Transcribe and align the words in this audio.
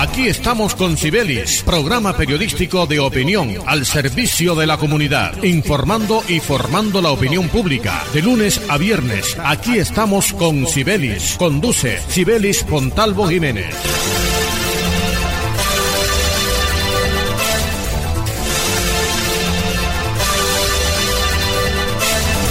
Aquí 0.00 0.28
estamos 0.28 0.74
con 0.74 0.96
Cibelis, 0.96 1.62
programa 1.62 2.16
periodístico 2.16 2.86
de 2.86 2.98
opinión 2.98 3.52
al 3.66 3.84
servicio 3.84 4.54
de 4.54 4.66
la 4.66 4.78
comunidad, 4.78 5.42
informando 5.42 6.22
y 6.26 6.40
formando 6.40 7.02
la 7.02 7.10
opinión 7.10 7.50
pública. 7.50 8.02
De 8.14 8.22
lunes 8.22 8.62
a 8.70 8.78
viernes, 8.78 9.36
aquí 9.44 9.76
estamos 9.76 10.32
con 10.32 10.66
Cibelis. 10.66 11.36
Conduce 11.38 12.00
Cibelis 12.08 12.64
Pontalvo 12.64 13.28
Jiménez. 13.28 13.76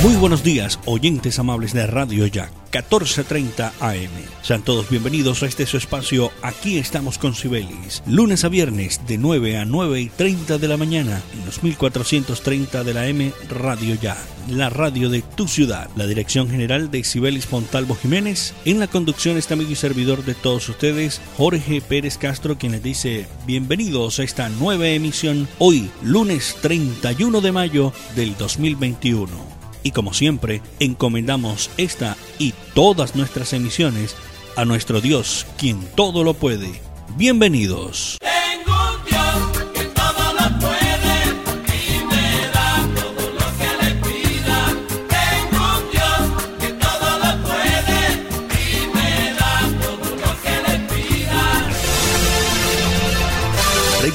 Muy 0.01 0.15
buenos 0.15 0.45
días, 0.45 0.79
oyentes 0.85 1.39
amables 1.39 1.73
de 1.73 1.85
Radio 1.85 2.25
Ya, 2.25 2.49
14:30 2.71 3.73
AM. 3.81 4.09
Sean 4.41 4.61
todos 4.61 4.89
bienvenidos 4.89 5.43
a 5.43 5.45
este 5.45 5.65
su 5.65 5.75
espacio. 5.75 6.31
Aquí 6.41 6.77
estamos 6.77 7.17
con 7.17 7.35
Sibelis. 7.35 8.01
Lunes 8.07 8.45
a 8.45 8.47
viernes 8.47 9.01
de 9.07 9.17
9 9.17 9.57
a 9.57 9.65
9 9.65 9.99
y 9.99 10.07
30 10.07 10.57
de 10.57 10.67
la 10.69 10.77
mañana 10.77 11.21
en 11.33 11.45
los 11.45 11.63
1430 11.63 12.85
de 12.85 12.93
la 12.93 13.07
M 13.07 13.33
Radio 13.49 13.95
Ya, 13.95 14.15
la 14.47 14.69
radio 14.69 15.09
de 15.09 15.21
tu 15.21 15.49
ciudad. 15.49 15.89
La 15.97 16.07
dirección 16.07 16.49
general 16.49 16.91
de 16.91 17.03
Sibelis 17.03 17.45
Fontalvo 17.45 17.93
Jiménez. 17.95 18.53
En 18.63 18.79
la 18.79 18.87
conducción 18.87 19.37
está 19.37 19.55
amigo 19.55 19.71
y 19.71 19.75
servidor 19.75 20.23
de 20.23 20.33
todos 20.33 20.69
ustedes, 20.69 21.19
Jorge 21.35 21.81
Pérez 21.81 22.17
Castro, 22.17 22.57
quien 22.57 22.71
les 22.71 22.83
dice 22.83 23.27
bienvenidos 23.45 24.19
a 24.19 24.23
esta 24.23 24.47
nueva 24.47 24.87
emisión 24.87 25.49
hoy, 25.57 25.89
lunes 26.01 26.55
31 26.61 27.41
de 27.41 27.51
mayo 27.51 27.91
del 28.15 28.37
2021 28.37 29.48
y 29.83 29.91
como 29.91 30.13
siempre 30.13 30.61
encomendamos 30.79 31.69
esta 31.77 32.15
y 32.37 32.53
todas 32.73 33.15
nuestras 33.15 33.53
emisiones 33.53 34.15
a 34.55 34.65
nuestro 34.65 35.01
Dios, 35.01 35.45
quien 35.57 35.79
todo 35.95 36.23
lo 36.23 36.33
puede. 36.33 36.81
Bienvenidos. 37.17 38.18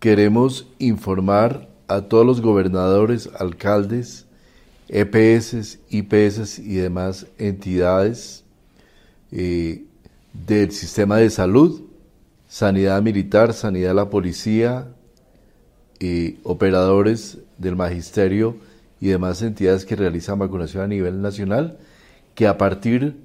queremos 0.00 0.66
informar 0.78 1.68
a 1.88 2.00
todos 2.00 2.24
los 2.24 2.40
gobernadores, 2.40 3.28
alcaldes, 3.38 4.24
EPS, 4.88 5.80
IPS 5.90 6.58
y 6.58 6.76
demás 6.76 7.26
entidades 7.36 8.44
eh, 9.30 9.84
del 10.32 10.72
sistema 10.72 11.18
de 11.18 11.28
salud, 11.28 11.82
sanidad 12.48 13.02
militar, 13.02 13.52
sanidad 13.52 13.88
de 13.88 13.94
la 13.94 14.08
policía, 14.08 14.88
y 16.00 16.38
operadores 16.42 17.38
del 17.64 17.76
magisterio 17.76 18.56
y 19.00 19.08
demás 19.08 19.42
entidades 19.42 19.84
que 19.84 19.96
realizan 19.96 20.38
vacunación 20.38 20.84
a 20.84 20.86
nivel 20.86 21.20
nacional, 21.20 21.78
que 22.34 22.46
a 22.46 22.56
partir 22.56 23.16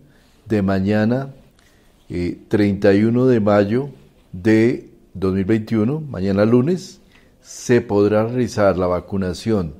de 0.45 0.61
mañana, 0.61 1.29
31 2.07 3.25
eh, 3.25 3.33
de 3.33 3.39
mayo 3.39 3.89
de 4.31 4.89
2021, 5.13 6.01
mañana 6.01 6.45
lunes, 6.45 7.01
se 7.41 7.81
podrá 7.81 8.25
realizar 8.25 8.77
la 8.77 8.87
vacunación 8.87 9.75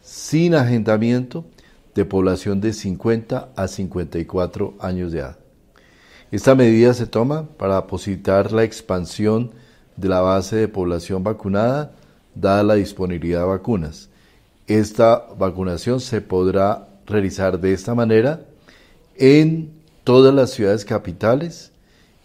sin 0.00 0.54
agendamiento 0.54 1.44
de 1.94 2.04
población 2.04 2.60
de 2.60 2.72
50 2.72 3.50
a 3.56 3.68
54 3.68 4.74
años 4.80 5.12
de 5.12 5.18
edad. 5.20 5.38
Esta 6.30 6.54
medida 6.54 6.92
se 6.94 7.06
toma 7.06 7.48
para 7.56 7.86
posibilitar 7.86 8.52
la 8.52 8.64
expansión 8.64 9.52
de 9.96 10.08
la 10.08 10.20
base 10.20 10.56
de 10.56 10.68
población 10.68 11.22
vacunada, 11.24 11.92
dada 12.36 12.62
la 12.62 12.74
disponibilidad 12.74 13.40
de 13.40 13.46
vacunas. 13.46 14.08
Esta 14.66 15.26
vacunación 15.38 16.00
se 16.00 16.20
podrá 16.20 16.88
realizar 17.06 17.60
de 17.60 17.72
esta 17.72 17.94
manera 17.94 18.42
en 19.16 19.70
todas 20.04 20.34
las 20.34 20.50
ciudades 20.50 20.84
capitales 20.84 21.72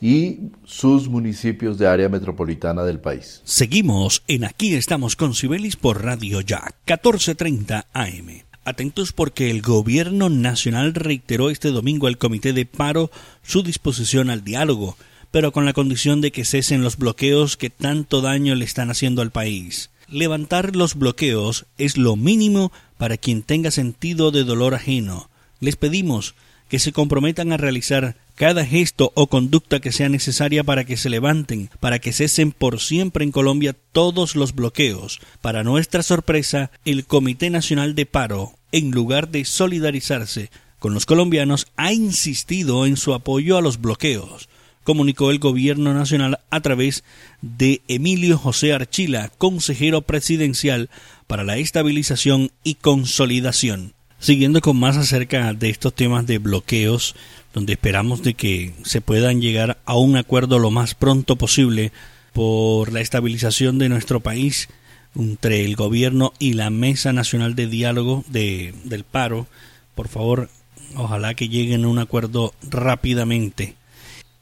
y 0.02 0.52
sus 0.66 1.08
municipios 1.08 1.78
de 1.78 1.88
área 1.88 2.10
metropolitana 2.10 2.84
del 2.84 3.00
país. 3.00 3.42
Seguimos 3.44 4.24
en 4.28 4.44
Aquí 4.44 4.74
estamos 4.76 5.16
con 5.16 5.36
Cibelis 5.36 5.76
por 5.76 6.04
Radio 6.04 6.42
Ya, 6.42 6.76
1430 6.88 7.88
AM. 7.94 8.44
Atentos 8.64 9.14
porque 9.14 9.50
el 9.50 9.62
gobierno 9.62 10.30
nacional 10.30 10.94
reiteró 10.94 11.50
este 11.50 11.70
domingo 11.70 12.08
al 12.08 12.18
comité 12.18 12.54
de 12.54 12.66
paro 12.66 13.10
su 13.44 13.64
disposición 13.64 14.30
al 14.30 14.44
diálogo 14.44 14.98
pero 15.32 15.54
con 15.54 15.66
la 15.66 15.74
condición 15.74 16.22
de 16.22 16.32
que 16.32 16.46
cesen 16.46 16.84
los 16.84 16.98
bloqueos 16.98 17.58
que 17.58 17.70
tanto 17.70 18.22
daño 18.22 18.54
le 18.54 18.66
están 18.66 18.92
haciendo 18.92 19.22
al 19.22 19.32
país. 19.32 19.90
Levantar 20.12 20.76
los 20.76 20.96
bloqueos 20.96 21.66
es 21.78 21.96
lo 21.96 22.18
mínimo 22.18 22.74
para 22.98 23.16
quien 23.16 23.44
tenga 23.44 23.72
sentido 23.72 24.32
de 24.32 24.44
dolor 24.44 24.76
ajeno. 24.76 25.30
Les 25.62 25.78
pedimos 25.78 26.36
que 26.68 26.80
se 26.80 26.92
comprometan 26.92 27.54
a 27.54 27.58
realizar 27.58 28.18
cada 28.36 28.66
gesto 28.66 29.14
o 29.16 29.28
conducta 29.28 29.80
que 29.80 29.94
sea 29.94 30.10
necesaria 30.10 30.66
para 30.66 30.84
que 30.84 30.98
se 30.98 31.10
levanten, 31.10 31.70
para 31.80 32.00
que 32.00 32.12
cesen 32.12 32.52
por 32.52 32.82
siempre 32.82 33.24
en 33.24 33.32
Colombia 33.32 33.74
todos 33.94 34.36
los 34.36 34.54
bloqueos. 34.54 35.22
Para 35.40 35.64
nuestra 35.64 36.04
sorpresa, 36.04 36.72
el 36.84 37.06
Comité 37.06 37.50
Nacional 37.50 37.96
de 37.96 38.06
Paro, 38.06 38.52
en 38.74 38.92
lugar 38.92 39.30
de 39.30 39.46
solidarizarse 39.46 40.52
con 40.80 40.94
los 40.94 41.06
colombianos, 41.06 41.68
ha 41.78 41.94
insistido 41.94 42.86
en 42.86 42.98
su 42.98 43.14
apoyo 43.14 43.58
a 43.58 43.62
los 43.62 43.80
bloqueos 43.80 44.50
comunicó 44.84 45.31
el 45.31 45.40
gobierno 45.40 45.94
nacional 45.94 46.40
a 46.50 46.62
través 46.62 47.03
de 47.42 47.81
Emilio 47.88 48.38
José 48.38 48.74
Archila, 48.74 49.31
consejero 49.38 50.02
presidencial 50.02 50.90
para 51.28 51.44
la 51.44 51.58
estabilización 51.58 52.52
y 52.64 52.75
consolidación. 52.75 53.94
Siguiendo 54.20 54.62
con 54.62 54.78
más 54.78 54.97
acerca 54.97 55.53
de 55.53 55.70
estos 55.70 55.96
temas 55.96 56.28
de 56.28 56.38
bloqueos, 56.38 57.16
donde 57.53 57.74
esperamos 57.74 58.22
de 58.22 58.34
que 58.34 58.74
se 58.84 59.02
puedan 59.02 59.41
llegar 59.41 59.80
a 59.86 59.96
un 59.96 60.16
acuerdo 60.16 60.59
lo 60.59 60.72
más 60.72 60.94
pronto 60.94 61.35
posible 61.35 61.91
por 62.34 62.94
la 62.94 63.02
estabilización 63.02 63.78
de 63.78 63.90
nuestro 63.90 64.20
país 64.20 64.70
entre 65.16 65.66
el 65.66 65.76
gobierno 65.76 66.34
y 66.40 66.53
la 66.53 66.70
Mesa 66.70 67.14
Nacional 67.14 67.56
de 67.56 67.67
Diálogo 67.67 68.23
de, 68.28 68.73
del 68.85 69.03
Paro. 69.03 69.47
Por 69.96 70.08
favor, 70.08 70.50
ojalá 70.96 71.34
que 71.34 71.50
lleguen 71.50 71.84
a 71.84 71.90
un 71.90 72.00
acuerdo 72.00 72.53
rápidamente. 72.70 73.76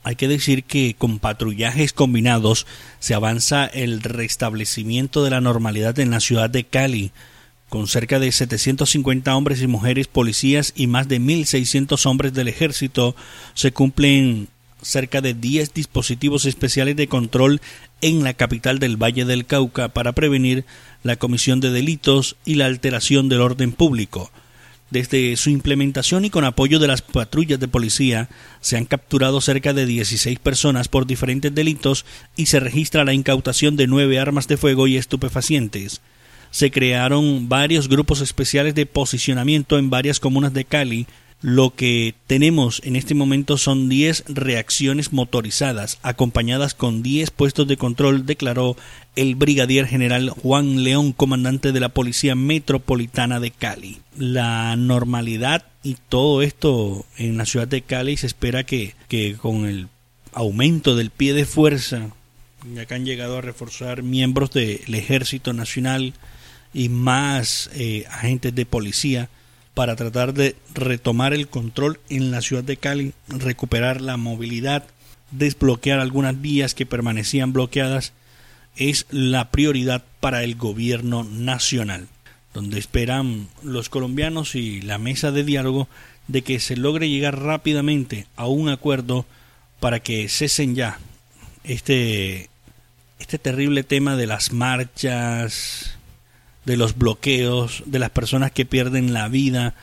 Hay 0.04 0.16
que 0.16 0.28
decir 0.28 0.64
que 0.64 0.96
con 0.98 1.20
patrullajes 1.20 1.94
combinados 1.94 2.66
se 3.00 3.14
avanza 3.14 3.66
el 3.66 4.02
restablecimiento 4.02 5.24
de 5.24 5.30
la 5.30 5.42
normalidad 5.42 6.00
en 6.00 6.12
la 6.12 6.20
ciudad 6.20 6.50
de 6.50 6.64
Cali, 6.64 7.12
con 7.68 7.88
cerca 7.88 8.20
de 8.20 8.32
750 8.32 9.36
hombres 9.36 9.62
y 9.62 9.68
mujeres 9.68 10.08
policías 10.08 10.74
y 10.76 10.88
más 10.88 11.08
de 11.08 11.20
1.600 11.20 12.06
hombres 12.08 12.34
del 12.34 12.48
ejército, 12.48 13.16
se 13.54 13.72
cumplen 13.72 14.48
cerca 14.82 15.22
de 15.22 15.34
10 15.34 15.74
dispositivos 15.74 16.46
especiales 16.46 16.96
de 16.96 17.08
control 17.08 17.62
en 18.02 18.24
la 18.24 18.34
capital 18.34 18.80
del 18.80 18.98
Valle 18.98 19.26
del 19.26 19.46
Cauca 19.46 19.90
para 19.90 20.14
prevenir 20.14 20.66
la 21.04 21.18
comisión 21.18 21.60
de 21.60 21.70
delitos 21.70 22.38
y 22.46 22.56
la 22.56 22.66
alteración 22.66 23.30
del 23.30 23.42
orden 23.42 23.72
público. 23.72 24.32
Desde 24.92 25.36
su 25.38 25.52
implementación 25.52 26.26
y 26.26 26.32
con 26.32 26.46
apoyo 26.46 26.80
de 26.80 26.88
las 26.88 27.04
patrullas 27.04 27.60
de 27.60 27.68
policía, 27.68 28.28
se 28.60 28.76
han 28.76 28.86
capturado 28.86 29.40
cerca 29.40 29.72
de 29.72 29.86
16 29.86 30.40
personas 30.40 30.88
por 30.88 31.06
diferentes 31.06 31.54
delitos 31.54 32.06
y 32.36 32.48
se 32.48 32.60
registra 32.60 33.06
la 33.06 33.14
incautación 33.14 33.76
de 33.76 33.86
nueve 33.86 34.20
armas 34.20 34.48
de 34.48 34.58
fuego 34.58 34.88
y 34.88 34.98
estupefacientes. 34.98 36.02
Se 36.50 36.72
crearon 36.72 37.50
varios 37.50 37.88
grupos 37.88 38.22
especiales 38.22 38.74
de 38.74 38.88
posicionamiento 38.88 39.78
en 39.78 39.92
varias 39.92 40.20
comunas 40.20 40.54
de 40.54 40.66
Cali, 40.66 41.06
lo 41.42 41.74
que 41.74 42.16
tenemos 42.28 42.82
en 42.84 42.96
este 42.96 43.14
momento 43.14 43.58
son 43.58 43.88
10 43.88 44.26
reacciones 44.28 45.14
motorizadas, 45.14 45.98
acompañadas 46.02 46.74
con 46.74 47.02
10 47.02 47.32
puestos 47.32 47.68
de 47.68 47.78
control, 47.78 48.26
declaró 48.26 48.76
el 49.16 49.36
brigadier 49.36 49.88
general 49.88 50.30
Juan 50.30 50.84
León, 50.84 51.14
comandante 51.14 51.72
de 51.72 51.80
la 51.80 51.90
Policía 51.90 52.36
Metropolitana 52.36 53.40
de 53.40 53.52
Cali. 53.52 54.02
La 54.18 54.76
normalidad 54.76 55.66
y 55.82 55.96
todo 56.10 56.42
esto 56.42 57.06
en 57.18 57.38
la 57.38 57.46
ciudad 57.46 57.68
de 57.68 57.84
Cali 57.84 58.18
se 58.18 58.28
espera 58.28 58.66
que, 58.66 58.96
que 59.08 59.36
con 59.36 59.66
el 59.66 59.88
aumento 60.34 60.96
del 60.96 61.10
pie 61.10 61.34
de 61.34 61.46
fuerza, 61.46 62.10
ya 62.76 62.86
que 62.86 62.94
han 62.94 63.06
llegado 63.06 63.38
a 63.38 63.42
reforzar 63.42 64.04
miembros 64.04 64.52
del 64.52 64.94
Ejército 64.94 65.54
Nacional 65.54 66.14
y 66.74 66.90
más 66.90 67.70
eh, 67.74 68.06
agentes 68.10 68.54
de 68.54 68.66
policía, 68.66 69.30
para 69.80 69.96
tratar 69.96 70.34
de 70.34 70.58
retomar 70.74 71.34
el 71.34 71.48
control 71.48 72.02
en 72.10 72.32
la 72.32 72.42
ciudad 72.42 72.66
de 72.66 72.76
Cali, 72.76 73.14
recuperar 73.30 74.02
la 74.02 74.18
movilidad, 74.18 74.84
desbloquear 75.32 76.02
algunas 76.02 76.42
vías 76.42 76.74
que 76.74 76.86
permanecían 76.86 77.54
bloqueadas, 77.54 78.12
es 78.76 79.06
la 79.10 79.52
prioridad 79.52 80.04
para 80.20 80.44
el 80.44 80.56
gobierno 80.56 81.24
nacional, 81.24 82.10
donde 82.54 82.78
esperan 82.78 83.48
los 83.64 83.88
colombianos 83.88 84.54
y 84.54 84.82
la 84.82 84.98
mesa 84.98 85.32
de 85.32 85.46
diálogo 85.46 85.88
de 86.28 86.42
que 86.42 86.60
se 86.60 86.76
logre 86.76 87.08
llegar 87.08 87.40
rápidamente 87.42 88.28
a 88.36 88.48
un 88.48 88.68
acuerdo 88.68 89.26
para 89.80 90.02
que 90.02 90.28
cesen 90.28 90.76
ya 90.76 91.00
este, 91.64 92.50
este 93.18 93.40
terrible 93.40 93.84
tema 93.84 94.18
de 94.18 94.28
las 94.28 94.52
marchas, 94.52 95.99
de 96.70 96.78
los 96.78 96.96
bloqueos, 96.96 97.82
de 97.88 97.98
las 97.98 98.12
personas 98.12 98.52
que 98.52 98.64
pierden 98.64 99.12
la 99.12 99.28
vida 99.28 99.74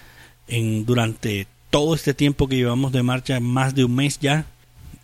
en, 0.46 0.86
durante 0.86 1.48
todo 1.70 1.96
este 1.96 2.14
tiempo 2.14 2.46
que 2.46 2.54
llevamos 2.54 2.92
de 2.92 3.02
marcha, 3.02 3.40
más 3.40 3.74
de 3.74 3.84
un 3.84 3.96
mes 3.96 4.20
ya. 4.20 4.46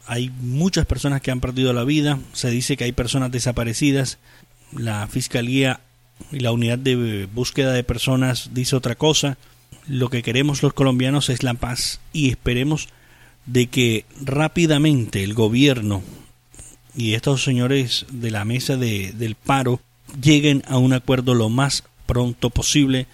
Hay 0.07 0.31
muchas 0.31 0.87
personas 0.87 1.23
que 1.23 1.33
han 1.33 1.41
perdido 1.41 1.73
la 1.73 1.83
vida, 1.83 2.21
se 2.35 2.51
dice 2.51 2.77
que 2.77 2.85
hay 2.85 2.93
personas 2.93 3.33
desaparecidas. 3.33 4.19
La 4.71 5.09
Fiscalía 5.09 5.81
y 6.31 6.39
la 6.39 6.53
Unidad 6.53 6.79
de 6.79 7.27
Búsqueda 7.27 7.73
de 7.73 7.83
Personas 7.83 8.51
dice 8.55 8.77
otra 8.77 8.95
cosa. 8.95 9.37
Lo 9.89 10.09
que 10.09 10.23
queremos 10.23 10.63
los 10.63 10.75
colombianos 10.75 11.31
es 11.31 11.43
la 11.43 11.55
paz 11.55 11.99
y 12.13 12.31
esperemos 12.31 12.91
de 13.47 13.67
que 13.67 14.05
rápidamente 14.21 15.25
el 15.25 15.35
gobierno 15.35 16.05
y 16.95 17.15
estos 17.15 17.43
señores 17.43 18.07
de 18.13 18.31
la 18.31 18.45
mesa 18.45 18.77
de, 18.77 19.13
del 19.15 19.35
paro 19.35 19.81
lleguen 20.21 20.63
a 20.67 20.79
un 20.79 20.93
acuerdo 20.93 21.35
lo 21.35 21.49
más 21.49 21.85
pronto 22.07 22.51
posible 22.51 23.07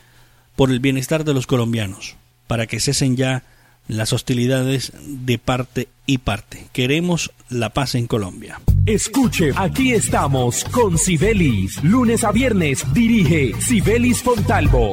por 0.57 0.71
el 0.71 0.81
bienestar 0.81 1.25
de 1.25 1.35
los 1.35 1.47
colombianos, 1.47 2.17
para 2.47 2.67
que 2.67 2.81
cesen 2.81 3.17
ya 3.17 3.45
las 3.87 4.13
hostilidades 4.13 4.93
de 5.05 5.39
parte 5.39 5.89
y 6.07 6.19
parte. 6.19 6.67
Queremos 6.73 7.33
la 7.49 7.71
paz 7.71 7.95
en 7.95 8.07
Colombia. 8.07 8.61
Escuche, 8.87 9.53
aquí 9.57 9.93
estamos 9.93 10.65
con 10.65 10.99
Sibelis. 10.99 11.83
Lunes 11.83 12.25
a 12.25 12.33
viernes 12.33 12.85
dirige 12.93 13.53
Sibelis 13.61 14.23
Fontalvo 14.23 14.93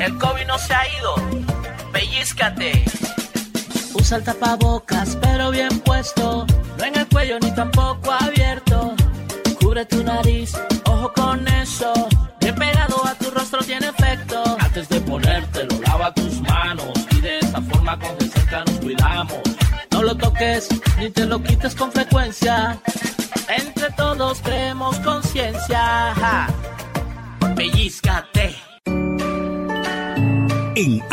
El 0.00 0.16
COVID 0.16 0.46
no 0.46 0.58
se 0.58 0.72
ha 0.72 0.82
ido. 0.98 1.14
Pellizcate. 1.92 2.84
Usa 3.92 4.16
el 4.16 4.24
tapabocas, 4.24 5.16
pero 5.20 5.50
bien 5.50 5.78
puesto. 5.80 6.46
No 6.78 6.84
en 6.84 6.96
el 6.96 7.06
cuello 7.06 7.38
ni 7.40 7.54
tampoco 7.54 8.10
abierto. 8.10 8.94
Cubre 9.60 9.84
tu 9.84 10.02
nariz, 10.02 10.54
ojo 10.86 11.12
con 11.12 11.46
eso. 11.48 11.92
Bien 12.40 12.54
pegado 12.54 13.04
a 13.06 13.14
tu 13.14 13.30
rostro 13.30 13.60
tiene 13.60 13.88
efecto. 13.88 14.42
Antes 14.58 14.88
de 14.88 15.00
ponértelo, 15.02 15.78
lava 15.86 16.14
tus 16.14 16.40
manos. 16.40 16.92
Y 17.10 17.20
de 17.20 17.38
esta 17.40 17.60
forma 17.60 17.98
con 17.98 18.18
cerca 18.30 18.64
nos 18.64 18.80
cuidamos. 18.80 19.40
No 19.90 20.02
lo 20.02 20.16
toques 20.16 20.68
ni 20.98 21.10
te 21.10 21.26
lo 21.26 21.42
quites 21.42 21.74
con 21.74 21.92
frecuencia. 21.92 22.80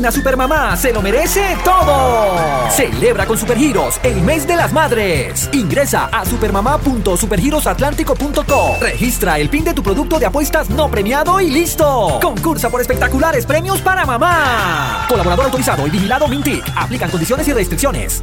Una 0.00 0.10
supermamá 0.10 0.76
se 0.78 0.94
lo 0.94 1.02
merece 1.02 1.58
todo. 1.62 2.70
Celebra 2.70 3.26
con 3.26 3.36
Supergiros 3.36 4.00
el 4.02 4.22
mes 4.22 4.46
de 4.46 4.56
las 4.56 4.72
madres. 4.72 5.50
Ingresa 5.52 6.06
a 6.06 6.24
supermamá.supergirosatlántico.co. 6.24 8.78
Registra 8.80 9.38
el 9.38 9.50
pin 9.50 9.62
de 9.62 9.74
tu 9.74 9.82
producto 9.82 10.18
de 10.18 10.24
apuestas 10.24 10.70
no 10.70 10.90
premiado 10.90 11.38
y 11.38 11.50
listo. 11.50 12.18
Concursa 12.22 12.70
por 12.70 12.80
espectaculares 12.80 13.44
premios 13.44 13.82
para 13.82 14.06
mamá. 14.06 15.04
Colaborador 15.06 15.44
autorizado 15.44 15.86
y 15.86 15.90
vigilado 15.90 16.26
Mintic. 16.28 16.64
Aplican 16.74 17.10
condiciones 17.10 17.46
y 17.48 17.52
restricciones. 17.52 18.22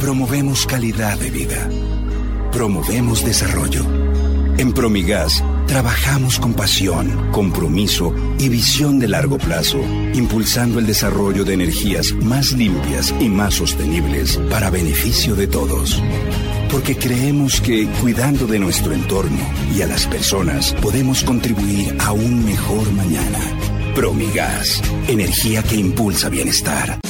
Promovemos 0.00 0.66
calidad 0.66 1.16
de 1.18 1.30
vida. 1.30 1.68
Promovemos 2.50 3.24
desarrollo. 3.24 3.84
En 4.58 4.72
Promigas 4.72 5.40
trabajamos 5.70 6.40
con 6.40 6.54
pasión, 6.54 7.30
compromiso 7.30 8.12
y 8.40 8.48
visión 8.48 8.98
de 8.98 9.06
largo 9.06 9.38
plazo, 9.38 9.78
impulsando 10.14 10.80
el 10.80 10.86
desarrollo 10.86 11.44
de 11.44 11.54
energías 11.54 12.12
más 12.12 12.50
limpias 12.50 13.14
y 13.20 13.28
más 13.28 13.54
sostenibles 13.54 14.36
para 14.50 14.68
beneficio 14.68 15.36
de 15.36 15.46
todos. 15.46 16.02
Porque 16.72 16.96
creemos 16.96 17.60
que 17.60 17.86
cuidando 18.00 18.48
de 18.48 18.58
nuestro 18.58 18.92
entorno 18.92 19.38
y 19.72 19.82
a 19.82 19.86
las 19.86 20.08
personas 20.08 20.74
podemos 20.82 21.22
contribuir 21.22 21.96
a 22.00 22.10
un 22.10 22.44
mejor 22.44 22.90
mañana. 22.92 23.38
Promigas, 23.94 24.82
energía 25.08 25.62
que 25.62 25.74
impulsa 25.74 26.28
bienestar. 26.28 27.00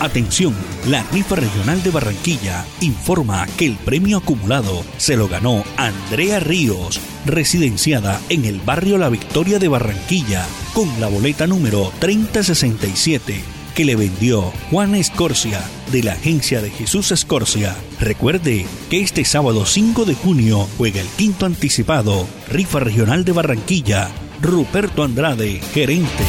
Atención, 0.00 0.54
la 0.88 1.02
rifa 1.12 1.36
regional 1.36 1.82
de 1.82 1.90
Barranquilla 1.90 2.64
informa 2.80 3.46
que 3.56 3.66
el 3.66 3.76
premio 3.76 4.18
acumulado 4.18 4.84
se 4.96 5.16
lo 5.16 5.28
ganó 5.28 5.62
Andrea 5.76 6.40
Ríos, 6.40 7.00
residenciada 7.26 8.20
en 8.28 8.44
el 8.44 8.60
barrio 8.60 8.98
La 8.98 9.08
Victoria 9.08 9.58
de 9.58 9.68
Barranquilla, 9.68 10.44
con 10.74 10.88
la 11.00 11.08
boleta 11.08 11.46
número 11.46 11.92
3067 11.98 13.56
que 13.76 13.84
le 13.84 13.94
vendió 13.94 14.52
Juan 14.70 14.94
Escorcia 14.94 15.60
de 15.92 16.02
la 16.02 16.12
agencia 16.12 16.62
de 16.62 16.70
Jesús 16.70 17.12
Escorcia. 17.12 17.76
Recuerde 18.00 18.64
que 18.88 19.02
este 19.02 19.22
sábado 19.26 19.66
5 19.66 20.06
de 20.06 20.14
junio 20.14 20.66
juega 20.78 21.02
el 21.02 21.06
quinto 21.08 21.44
anticipado, 21.44 22.26
Rifa 22.48 22.80
Regional 22.80 23.26
de 23.26 23.32
Barranquilla, 23.32 24.08
Ruperto 24.40 25.02
Andrade, 25.02 25.60
gerente. 25.72 26.24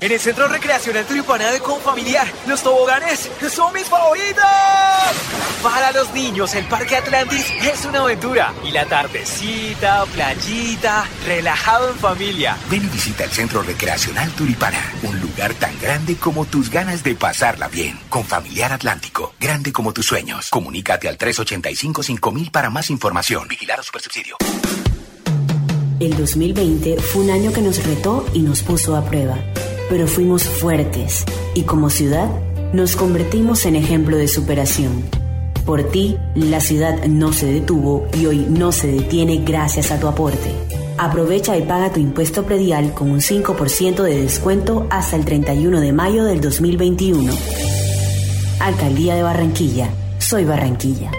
En 0.00 0.12
el 0.12 0.20
Centro 0.20 0.46
Recreacional 0.46 1.04
Turipana 1.06 1.50
de 1.50 1.58
Confamiliar, 1.58 2.26
los 2.46 2.62
toboganes 2.62 3.28
son 3.50 3.72
mis 3.74 3.86
favoritos. 3.86 4.44
Para 5.60 5.90
los 5.90 6.12
niños, 6.14 6.54
el 6.54 6.64
Parque 6.66 6.96
Atlantis 6.96 7.52
es 7.60 7.84
una 7.84 8.02
aventura. 8.02 8.54
Y 8.64 8.70
la 8.70 8.86
tardecita, 8.86 10.04
playita, 10.06 11.04
relajado 11.26 11.90
en 11.90 11.96
familia. 11.96 12.56
Ven 12.70 12.84
y 12.84 12.88
visita 12.88 13.24
el 13.24 13.30
Centro 13.30 13.62
Recreacional 13.62 14.30
Turipana, 14.32 14.80
un 15.02 15.18
lugar 15.20 15.52
tan 15.54 15.76
grande 15.80 16.14
como 16.14 16.44
tus 16.44 16.70
ganas 16.70 17.02
de 17.02 17.16
pasarla 17.16 17.66
bien. 17.66 17.98
Con 18.08 18.24
Familiar 18.24 18.72
Atlántico, 18.72 19.34
grande 19.40 19.72
como 19.72 19.92
tus 19.92 20.06
sueños. 20.06 20.48
Comunícate 20.50 21.08
al 21.08 21.18
385-5000 21.18 22.52
para 22.52 22.70
más 22.70 22.88
información. 22.90 23.48
Vigilar 23.48 23.80
a 23.80 23.82
Supersubsidio. 23.82 24.36
El 26.00 26.16
2020 26.16 26.96
fue 27.00 27.22
un 27.22 27.30
año 27.30 27.52
que 27.52 27.62
nos 27.62 27.84
retó 27.84 28.24
y 28.32 28.40
nos 28.40 28.62
puso 28.62 28.96
a 28.96 29.04
prueba 29.04 29.38
pero 29.88 30.06
fuimos 30.06 30.44
fuertes 30.44 31.24
y 31.54 31.62
como 31.62 31.90
ciudad 31.90 32.28
nos 32.72 32.96
convertimos 32.96 33.64
en 33.66 33.76
ejemplo 33.76 34.16
de 34.16 34.28
superación. 34.28 35.04
Por 35.64 35.84
ti, 35.84 36.16
la 36.34 36.60
ciudad 36.60 37.06
no 37.06 37.32
se 37.32 37.46
detuvo 37.46 38.06
y 38.18 38.26
hoy 38.26 38.46
no 38.48 38.72
se 38.72 38.88
detiene 38.88 39.38
gracias 39.38 39.90
a 39.90 40.00
tu 40.00 40.06
aporte. 40.06 40.50
Aprovecha 40.98 41.56
y 41.56 41.62
paga 41.62 41.92
tu 41.92 42.00
impuesto 42.00 42.44
predial 42.44 42.92
con 42.92 43.10
un 43.10 43.20
5% 43.20 44.02
de 44.02 44.22
descuento 44.22 44.86
hasta 44.90 45.16
el 45.16 45.24
31 45.24 45.80
de 45.80 45.92
mayo 45.92 46.24
del 46.24 46.40
2021. 46.40 47.32
Alcaldía 48.60 49.14
de 49.14 49.22
Barranquilla. 49.22 49.90
Soy 50.18 50.44
Barranquilla. 50.44 51.10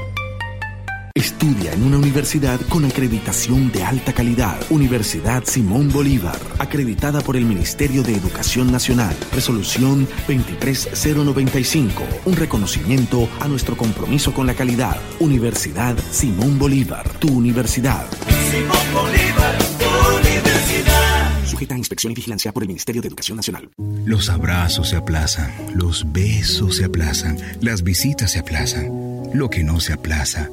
Estudia 1.15 1.73
en 1.73 1.83
una 1.83 1.97
universidad 1.97 2.59
con 2.69 2.85
acreditación 2.85 3.71
de 3.71 3.83
alta 3.83 4.13
calidad. 4.13 4.57
Universidad 4.69 5.43
Simón 5.43 5.89
Bolívar, 5.89 6.39
acreditada 6.59 7.21
por 7.21 7.35
el 7.35 7.45
Ministerio 7.45 8.03
de 8.03 8.15
Educación 8.15 8.71
Nacional. 8.71 9.15
Resolución 9.33 10.07
23095, 10.27 12.03
un 12.25 12.35
reconocimiento 12.35 13.27
a 13.39 13.47
nuestro 13.47 13.75
compromiso 13.75 14.33
con 14.33 14.45
la 14.45 14.53
calidad. 14.53 14.97
Universidad 15.19 15.97
Simón 16.11 16.59
Bolívar, 16.59 17.09
tu 17.19 17.29
universidad. 17.29 18.05
Simón 18.51 18.93
Bolívar, 18.93 19.57
tu 19.79 20.27
universidad. 20.27 21.45
Sujeta 21.45 21.75
a 21.75 21.77
inspección 21.77 22.11
y 22.11 22.15
vigilancia 22.15 22.51
por 22.51 22.63
el 22.63 22.67
Ministerio 22.67 23.01
de 23.01 23.07
Educación 23.07 23.37
Nacional. 23.37 23.69
Los 24.05 24.29
abrazos 24.29 24.89
se 24.89 24.95
aplazan, 24.95 25.51
los 25.73 26.11
besos 26.11 26.77
se 26.77 26.85
aplazan, 26.85 27.37
las 27.61 27.83
visitas 27.83 28.31
se 28.31 28.39
aplazan. 28.39 29.09
Lo 29.33 29.49
que 29.49 29.63
no 29.63 29.79
se 29.79 29.93
aplaza 29.93 30.49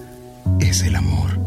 es 0.61 0.83
el 0.83 0.97
amor, 0.97 1.39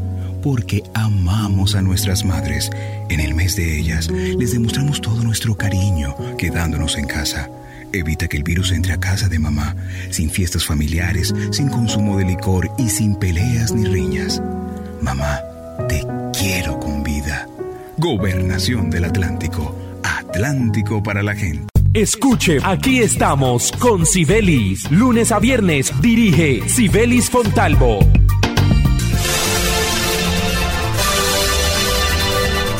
porque 0.42 0.84
amamos 0.94 1.76
a 1.76 1.82
nuestras 1.82 2.26
madres. 2.26 2.70
En 3.10 3.20
el 3.20 3.34
mes 3.34 3.56
de 3.56 3.80
ellas 3.80 4.10
les 4.10 4.52
demostramos 4.52 5.02
todo 5.02 5.24
nuestro 5.24 5.56
cariño 5.56 6.16
quedándonos 6.38 6.98
en 6.98 7.06
casa. 7.06 7.50
Evita 7.92 8.28
que 8.28 8.38
el 8.38 8.44
virus 8.44 8.72
entre 8.72 8.94
a 8.94 9.00
casa 9.00 9.28
de 9.30 9.40
mamá, 9.40 9.76
sin 10.12 10.30
fiestas 10.30 10.66
familiares, 10.66 11.34
sin 11.52 11.70
consumo 11.70 12.18
de 12.18 12.26
licor 12.26 12.70
y 12.78 12.90
sin 12.90 13.16
peleas 13.16 13.72
ni 13.74 13.86
riñas. 13.86 14.42
Mamá, 15.02 15.40
te 15.88 16.06
quiero 16.38 16.80
con 16.80 17.04
vida. 17.04 17.48
Gobernación 17.98 18.90
del 18.90 19.06
Atlántico. 19.06 19.76
Atlántico 20.04 21.02
para 21.02 21.24
la 21.24 21.36
gente. 21.36 21.68
Escuche, 21.94 22.60
aquí 22.64 23.00
estamos 23.00 23.72
con 23.72 24.06
Sibelis. 24.06 24.90
Lunes 24.92 25.32
a 25.32 25.40
viernes 25.40 25.92
dirige 26.02 26.62
Sibelis 26.70 27.32
Fontalvo. 27.32 28.00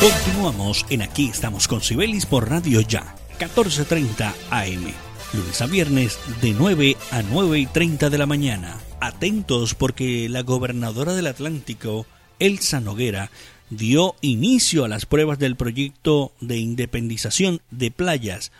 Continuamos 0.00 0.86
en 0.88 1.02
Aquí 1.02 1.28
estamos 1.28 1.68
con 1.68 1.82
Sibelis 1.82 2.24
por 2.24 2.48
Radio 2.48 2.80
Ya, 2.80 3.14
14.30 3.38 4.32
AM. 4.48 4.94
Lunes 5.34 5.60
a 5.60 5.66
viernes 5.66 6.18
de 6.40 6.54
9 6.54 6.96
a 7.10 7.20
9 7.20 7.58
y 7.58 7.66
30 7.66 8.08
de 8.08 8.16
la 8.16 8.24
mañana. 8.24 8.78
Atentos 9.02 9.74
porque 9.74 10.30
la 10.30 10.40
gobernadora 10.40 11.12
del 11.12 11.26
Atlántico, 11.26 12.06
Elsa 12.38 12.80
Noguera, 12.80 13.30
dio 13.68 14.14
inicio 14.22 14.86
a 14.86 14.88
las 14.88 15.04
pruebas 15.04 15.38
del 15.38 15.56
proyecto 15.56 16.32
de 16.40 16.56
independización 16.56 17.60
de 17.70 17.90
playas, 17.90 18.52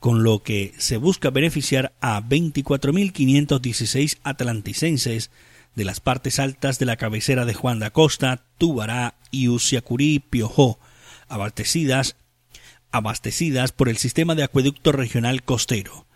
con 0.00 0.24
lo 0.24 0.42
que 0.42 0.74
se 0.78 0.96
busca 0.96 1.30
beneficiar 1.30 1.92
a 2.00 2.20
24.516 2.22 4.18
atlanticenses 4.24 5.30
de 5.76 5.84
las 5.84 6.00
partes 6.00 6.40
altas 6.40 6.80
de 6.80 6.86
la 6.86 6.96
cabecera 6.96 7.44
de 7.44 7.54
Juan 7.54 7.78
da 7.78 7.90
Costa, 7.90 8.42
Tubará 8.58 9.14
y 9.30 9.46
Usiacurí 9.46 10.18
Piojó, 10.18 10.80
abastecidas, 11.28 12.16
abastecidas 12.90 13.72
por 13.72 13.88
el 13.88 13.96
sistema 13.96 14.34
de 14.34 14.44
acueducto 14.44 14.92
regional 14.92 15.42
costero. 15.42 16.06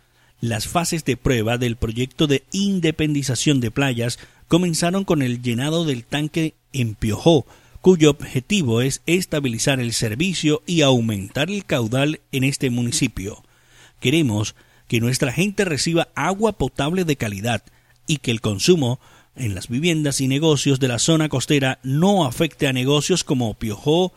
Las 0.40 0.66
fases 0.66 1.04
de 1.04 1.16
prueba 1.16 1.56
del 1.56 1.76
proyecto 1.76 2.26
de 2.26 2.42
independización 2.50 3.60
de 3.60 3.70
playas 3.70 4.18
comenzaron 4.48 5.04
con 5.04 5.22
el 5.22 5.40
llenado 5.40 5.84
del 5.84 6.04
tanque 6.04 6.54
en 6.72 6.94
Piojó, 6.94 7.46
cuyo 7.80 8.10
objetivo 8.10 8.80
es 8.80 9.02
estabilizar 9.06 9.80
el 9.80 9.92
servicio 9.92 10.62
y 10.66 10.82
aumentar 10.82 11.50
el 11.50 11.64
caudal 11.64 12.20
en 12.32 12.44
este 12.44 12.70
municipio. 12.70 13.44
Queremos 14.00 14.54
que 14.88 15.00
nuestra 15.00 15.32
gente 15.32 15.64
reciba 15.64 16.08
agua 16.14 16.52
potable 16.52 17.04
de 17.04 17.16
calidad 17.16 17.62
y 18.06 18.18
que 18.18 18.30
el 18.30 18.40
consumo 18.40 19.00
en 19.34 19.54
las 19.54 19.68
viviendas 19.68 20.20
y 20.20 20.28
negocios 20.28 20.80
de 20.80 20.88
la 20.88 20.98
zona 20.98 21.28
costera 21.28 21.78
no 21.82 22.24
afecte 22.24 22.66
a 22.66 22.72
negocios 22.72 23.24
como 23.24 23.54
Piojó, 23.54 24.12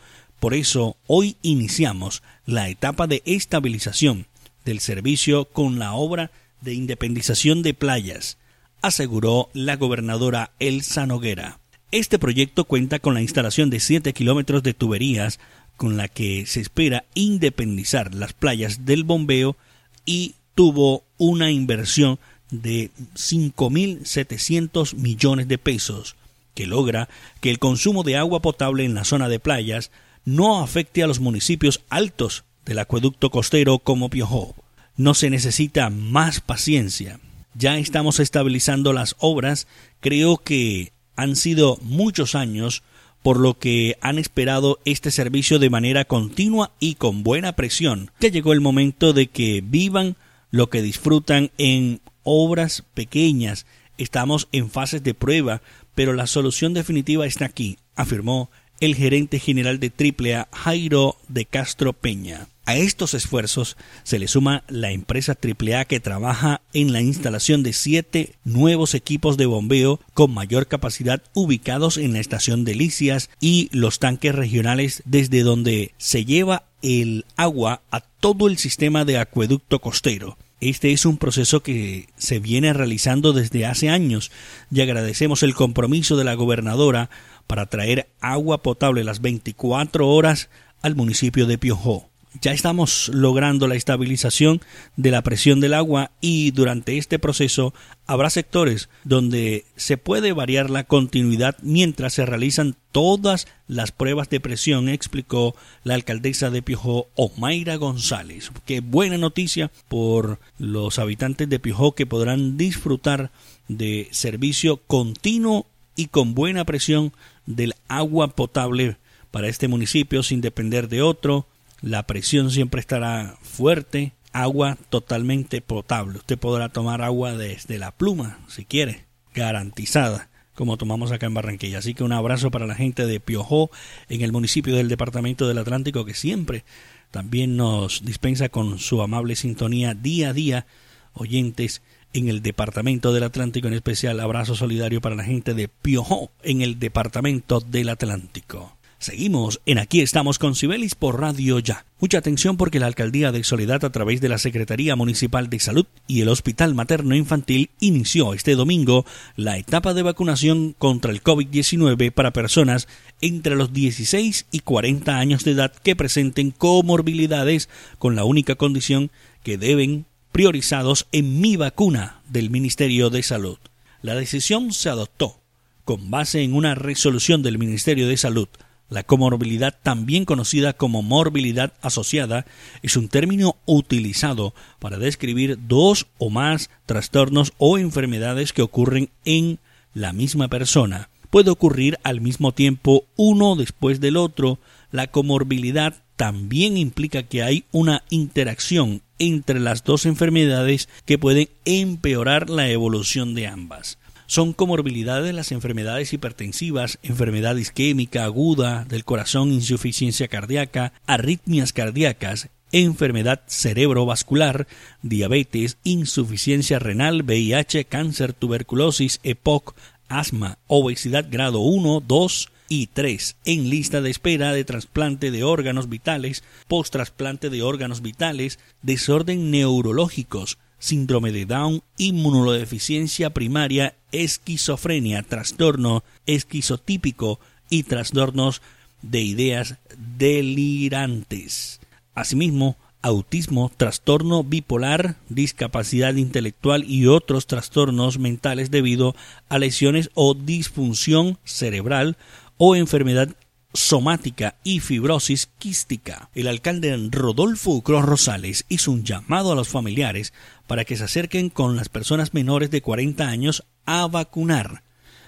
por 0.45 0.53
eso, 0.53 0.95
hoy 1.07 1.37
iniciamos 1.41 2.21
la 2.45 2.69
etapa 2.69 3.07
de 3.07 3.23
estabilización 3.25 4.27
del 4.63 4.79
servicio 4.79 5.45
con 5.45 5.79
la 5.79 5.93
obra 5.93 6.29
de 6.61 6.75
independización 6.75 7.63
de 7.63 7.73
playas, 7.73 8.37
aseguró 8.83 9.49
la 9.53 9.75
gobernadora 9.75 10.51
Elsa 10.59 11.07
Noguera. 11.07 11.57
Este 11.89 12.19
proyecto 12.19 12.65
cuenta 12.65 12.99
con 12.99 13.15
la 13.15 13.23
instalación 13.23 13.71
de 13.71 13.79
7 13.79 14.13
kilómetros 14.13 14.61
de 14.61 14.75
tuberías 14.75 15.39
con 15.77 15.97
la 15.97 16.09
que 16.09 16.45
se 16.45 16.61
espera 16.61 17.05
independizar 17.15 18.13
las 18.13 18.33
playas 18.33 18.85
del 18.85 19.03
bombeo 19.03 19.57
y 20.05 20.35
tuvo 20.53 21.05
una 21.17 21.49
inversión 21.49 22.19
de 22.51 22.91
5.700 23.15 24.93
millones 24.93 25.47
de 25.47 25.57
pesos, 25.57 26.15
que 26.53 26.67
logra 26.67 27.09
que 27.41 27.49
el 27.49 27.57
consumo 27.57 28.03
de 28.03 28.17
agua 28.17 28.43
potable 28.43 28.85
en 28.85 28.93
la 28.93 29.05
zona 29.05 29.27
de 29.27 29.39
playas 29.39 29.89
no 30.25 30.61
afecte 30.61 31.03
a 31.03 31.07
los 31.07 31.19
municipios 31.19 31.81
altos 31.89 32.43
del 32.65 32.79
acueducto 32.79 33.29
costero 33.29 33.79
como 33.79 34.09
Piojó. 34.09 34.55
No 34.97 35.13
se 35.13 35.29
necesita 35.29 35.89
más 35.89 36.41
paciencia. 36.41 37.19
Ya 37.53 37.77
estamos 37.77 38.19
estabilizando 38.19 38.91
las 38.91 39.15
obras. 39.19 39.67
Creo 40.01 40.37
que 40.37 40.91
han 41.15 41.35
sido 41.35 41.77
muchos 41.81 42.35
años 42.35 42.83
por 43.21 43.39
lo 43.39 43.57
que 43.57 43.97
han 44.01 44.19
esperado 44.19 44.79
este 44.85 45.09
servicio 45.09 45.57
de 45.57 45.69
manera 45.69 46.05
continua 46.05 46.71
y 46.79 46.95
con 46.95 47.23
buena 47.23 47.53
presión. 47.53 48.11
Ya 48.19 48.29
llegó 48.29 48.53
el 48.53 48.61
momento 48.61 49.13
de 49.13 49.27
que 49.27 49.63
vivan 49.65 50.15
lo 50.51 50.69
que 50.69 50.81
disfrutan 50.81 51.51
en 51.57 52.01
obras 52.23 52.83
pequeñas. 52.93 53.65
Estamos 53.97 54.47
en 54.51 54.69
fases 54.69 55.03
de 55.03 55.13
prueba, 55.13 55.61
pero 55.95 56.13
la 56.13 56.27
solución 56.27 56.73
definitiva 56.73 57.25
está 57.25 57.45
aquí, 57.45 57.77
afirmó 57.95 58.51
el 58.79 58.95
gerente 58.95 59.39
general 59.39 59.79
de 59.79 59.91
AAA, 59.91 60.47
Jairo 60.51 61.17
de 61.27 61.45
Castro 61.45 61.93
Peña. 61.93 62.47
A 62.67 62.75
estos 62.77 63.13
esfuerzos 63.13 63.77
se 64.03 64.17
le 64.17 64.27
suma 64.27 64.63
la 64.67 64.91
empresa 64.91 65.37
AAA 65.39 65.85
que 65.85 65.99
trabaja 65.99 66.61
en 66.73 66.93
la 66.93 67.01
instalación 67.01 67.61
de 67.61 67.73
siete 67.73 68.33
nuevos 68.43 68.95
equipos 68.95 69.37
de 69.37 69.45
bombeo 69.45 69.99
con 70.15 70.33
mayor 70.33 70.65
capacidad 70.65 71.21
ubicados 71.35 71.97
en 71.97 72.13
la 72.13 72.19
estación 72.19 72.65
Delicias 72.65 73.29
y 73.39 73.69
los 73.71 73.99
tanques 73.99 74.33
regionales 74.33 75.03
desde 75.05 75.43
donde 75.43 75.93
se 75.97 76.25
lleva 76.25 76.63
el 76.81 77.25
agua 77.35 77.81
a 77.91 78.01
todo 78.01 78.47
el 78.47 78.57
sistema 78.57 79.05
de 79.05 79.19
acueducto 79.19 79.79
costero. 79.79 80.35
Este 80.61 80.93
es 80.93 81.05
un 81.05 81.17
proceso 81.17 81.61
que 81.61 82.07
se 82.17 82.39
viene 82.39 82.73
realizando 82.73 83.33
desde 83.33 83.65
hace 83.65 83.89
años 83.89 84.31
y 84.71 84.81
agradecemos 84.81 85.43
el 85.43 85.53
compromiso 85.53 86.15
de 86.17 86.23
la 86.23 86.33
gobernadora 86.33 87.09
para 87.47 87.67
traer 87.67 88.07
agua 88.19 88.61
potable 88.61 89.03
las 89.03 89.21
24 89.21 90.07
horas 90.07 90.49
al 90.81 90.95
municipio 90.95 91.45
de 91.45 91.57
Piojó. 91.57 92.09
ya 92.41 92.51
estamos 92.51 93.09
logrando 93.13 93.67
la 93.67 93.75
estabilización 93.75 94.61
de 94.97 95.11
la 95.11 95.21
presión 95.21 95.61
del 95.61 95.73
agua 95.73 96.11
y 96.19 96.51
durante 96.51 96.97
este 96.97 97.17
proceso 97.17 97.73
habrá 98.07 98.29
sectores 98.29 98.89
donde 99.05 99.65
se 99.77 99.97
puede 99.97 100.33
variar 100.33 100.69
la 100.69 100.83
continuidad 100.83 101.55
mientras 101.61 102.13
se 102.13 102.25
realizan 102.25 102.75
todas 102.91 103.47
las 103.67 103.91
pruebas 103.91 104.29
de 104.29 104.39
presión, 104.39 104.89
explicó 104.89 105.55
la 105.83 105.95
alcaldesa 105.95 106.49
de 106.49 106.61
Piojó, 106.61 107.07
Omaira 107.15 107.77
González. 107.77 108.51
Qué 108.65 108.81
buena 108.81 109.17
noticia 109.17 109.71
por 109.87 110.39
los 110.59 110.99
habitantes 110.99 111.49
de 111.49 111.59
Piojó 111.59 111.93
que 111.93 112.05
podrán 112.05 112.57
disfrutar 112.57 113.31
de 113.67 114.07
servicio 114.11 114.77
continuo 114.87 115.67
y 115.95 116.07
con 116.07 116.33
buena 116.33 116.65
presión 116.65 117.13
del 117.45 117.75
agua 117.87 118.29
potable 118.29 118.97
para 119.31 119.47
este 119.47 119.67
municipio 119.67 120.23
sin 120.23 120.41
depender 120.41 120.87
de 120.87 121.01
otro. 121.01 121.47
La 121.81 122.07
presión 122.07 122.51
siempre 122.51 122.79
estará 122.79 123.37
fuerte, 123.41 124.13
agua 124.31 124.77
totalmente 124.89 125.61
potable. 125.61 126.17
Usted 126.17 126.37
podrá 126.37 126.69
tomar 126.69 127.01
agua 127.01 127.35
desde 127.35 127.77
la 127.77 127.91
pluma 127.91 128.39
si 128.47 128.65
quiere, 128.65 129.05
garantizada 129.33 130.29
como 130.55 130.77
tomamos 130.77 131.11
acá 131.11 131.27
en 131.27 131.33
Barranquilla. 131.33 131.79
Así 131.79 131.93
que 131.93 132.03
un 132.03 132.13
abrazo 132.13 132.49
para 132.49 132.65
la 132.65 132.75
gente 132.75 133.05
de 133.05 133.19
Piojó, 133.19 133.69
en 134.09 134.21
el 134.21 134.31
municipio 134.31 134.75
del 134.75 134.87
Departamento 134.87 135.47
del 135.47 135.57
Atlántico, 135.57 136.05
que 136.05 136.13
siempre 136.13 136.63
también 137.11 137.55
nos 137.57 138.03
dispensa 138.03 138.49
con 138.49 138.79
su 138.79 139.01
amable 139.01 139.35
sintonía 139.35 139.93
día 139.93 140.29
a 140.29 140.33
día, 140.33 140.65
oyentes 141.13 141.81
en 142.15 142.29
el 142.29 142.41
Departamento 142.41 143.13
del 143.13 143.23
Atlántico, 143.23 143.67
en 143.67 143.73
especial 143.73 144.21
abrazo 144.21 144.55
solidario 144.55 145.01
para 145.01 145.15
la 145.15 145.25
gente 145.25 145.53
de 145.53 145.67
Piojó, 145.67 146.31
en 146.43 146.61
el 146.61 146.79
Departamento 146.79 147.59
del 147.59 147.89
Atlántico. 147.89 148.77
Seguimos 148.99 149.59
en 149.65 149.77
Aquí 149.77 149.99
estamos 149.99 150.39
con 150.39 150.55
Cibelis 150.55 150.95
por 150.95 151.19
Radio 151.19 151.59
Ya. 151.59 151.85
Mucha 151.99 152.17
atención 152.17 152.55
porque 152.55 152.79
la 152.79 152.87
Alcaldía 152.87 153.33
de 153.33 153.43
Soledad 153.43 153.83
a 153.83 153.91
través 153.91 154.21
de 154.21 154.29
la 154.29 154.37
Secretaría 154.37 154.95
Municipal 154.95 155.49
de 155.49 155.59
Salud 155.59 155.85
y 156.07 156.21
el 156.21 156.29
Hospital 156.29 156.73
Materno 156.73 157.15
Infantil 157.15 157.69
inició 157.81 158.33
este 158.33 158.55
domingo 158.55 159.05
la 159.35 159.57
etapa 159.57 159.93
de 159.93 160.01
vacunación 160.01 160.73
contra 160.77 161.11
el 161.11 161.21
COVID-19 161.21 162.13
para 162.13 162.31
personas 162.31 162.87
entre 163.19 163.55
los 163.55 163.73
16 163.73 164.47
y 164.51 164.59
40 164.61 165.17
años 165.17 165.43
de 165.43 165.51
edad 165.51 165.73
que 165.83 165.97
presenten 165.97 166.51
comorbilidades 166.51 167.67
con 167.99 168.15
la 168.15 168.23
única 168.23 168.55
condición 168.55 169.11
que 169.43 169.57
deben 169.57 170.05
priorizados 170.35 171.07
en 171.13 171.39
mi 171.39 171.55
vacuna 171.55 172.19
del 172.27 172.49
Ministerio 172.49 173.09
de 173.09 173.23
Salud. 173.23 173.57
La 174.01 174.15
decisión 174.15 174.73
se 174.73 174.89
adoptó 174.89 175.39
con 175.85 176.11
base 176.11 176.43
en 176.43 176.53
una 176.53 176.75
resolución 176.75 177.41
del 177.41 177.57
Ministerio 177.57 178.05
de 178.05 178.17
Salud 178.17 178.49
la 178.89 179.03
comorbilidad, 179.03 179.79
también 179.81 180.25
conocida 180.25 180.73
como 180.73 181.01
morbilidad 181.03 181.71
asociada, 181.81 182.45
es 182.81 182.97
un 182.97 183.07
término 183.07 183.55
utilizado 183.65 184.53
para 184.79 184.99
describir 184.99 185.57
dos 185.69 186.05
o 186.17 186.29
más 186.29 186.69
trastornos 186.85 187.53
o 187.57 187.77
enfermedades 187.77 188.51
que 188.51 188.61
ocurren 188.61 189.09
en 189.23 189.59
la 189.93 190.11
misma 190.11 190.49
persona. 190.49 191.07
Puede 191.29 191.49
ocurrir 191.49 191.97
al 192.03 192.19
mismo 192.19 192.51
tiempo 192.51 193.05
uno 193.15 193.55
después 193.55 194.01
del 194.01 194.17
otro. 194.17 194.59
La 194.95 195.07
comorbilidad 195.07 196.03
también 196.15 196.77
implica 196.77 197.23
que 197.23 197.43
hay 197.43 197.65
una 197.73 198.05
interacción 198.09 199.01
entre 199.19 199.59
las 199.59 199.83
dos 199.83 200.05
enfermedades 200.05 200.87
que 201.03 201.17
pueden 201.17 201.49
empeorar 201.65 202.49
la 202.49 202.69
evolución 202.69 203.35
de 203.35 203.45
ambas. 203.45 203.97
Son 204.25 204.53
comorbilidades 204.53 205.35
las 205.35 205.51
enfermedades 205.51 206.13
hipertensivas, 206.13 206.97
enfermedad 207.03 207.57
isquémica 207.57 208.23
aguda 208.23 208.85
del 208.85 209.03
corazón, 209.03 209.51
insuficiencia 209.51 210.29
cardíaca, 210.29 210.93
arritmias 211.07 211.73
cardíacas, 211.73 212.47
enfermedad 212.71 213.41
cerebrovascular, 213.47 214.65
diabetes, 215.01 215.75
insuficiencia 215.83 216.79
renal, 216.79 217.23
VIH, 217.23 217.83
cáncer, 217.83 218.31
tuberculosis, 218.31 219.19
EPOC, 219.23 219.75
asma, 220.07 220.57
obesidad 220.67 221.27
grado 221.29 221.59
1, 221.59 222.01
2 222.07 222.49
y 222.69 222.87
3 222.87 223.37
en 223.45 223.69
lista 223.69 224.01
de 224.01 224.09
espera 224.09 224.53
de 224.53 224.63
trasplante 224.63 225.31
de 225.31 225.43
órganos 225.43 225.89
vitales, 225.89 226.43
post-trasplante 226.67 227.49
de 227.49 227.61
órganos 227.61 228.01
vitales, 228.01 228.59
desorden 228.81 229.51
neurológicos, 229.51 230.57
síndrome 230.79 231.31
de 231.31 231.45
Down, 231.45 231.81
inmunodeficiencia 231.97 233.31
primaria, 233.31 233.95
esquizofrenia, 234.11 235.23
trastorno 235.23 236.03
esquizotípico 236.25 237.39
y 237.69 237.83
trastornos 237.83 238.61
de 239.01 239.21
ideas 239.21 239.75
delirantes. 240.17 241.79
Asimismo, 242.13 242.77
autismo, 243.05 243.71
trastorno 243.75 244.43
bipolar, 244.43 245.17
discapacidad 245.29 246.15
intelectual 246.15 246.83
y 246.83 247.05
otros 247.05 247.45
trastornos 247.45 248.17
mentales 248.17 248.71
debido 248.71 249.15
a 249.47 249.59
lesiones 249.59 250.09
o 250.15 250.33
disfunción 250.33 251.37
cerebral 251.43 252.17
o 252.57 252.75
enfermedad 252.75 253.35
somática 253.75 254.55
y 254.63 254.79
fibrosis 254.79 255.49
quística. 255.59 256.29
El 256.33 256.47
alcalde 256.47 256.97
Rodolfo 257.11 257.81
Cruz 257.81 258.03
Rosales 258.03 258.65
hizo 258.69 258.91
un 258.91 259.03
llamado 259.03 259.51
a 259.51 259.55
los 259.55 259.67
familiares 259.67 260.33
para 260.67 260.85
que 260.85 260.95
se 260.95 261.03
acerquen 261.03 261.49
con 261.49 261.75
las 261.75 261.89
personas 261.89 262.33
menores 262.33 262.71
de 262.71 262.81
40 262.81 263.27
años 263.27 263.65
a 263.85 264.07
vacunar, 264.07 264.83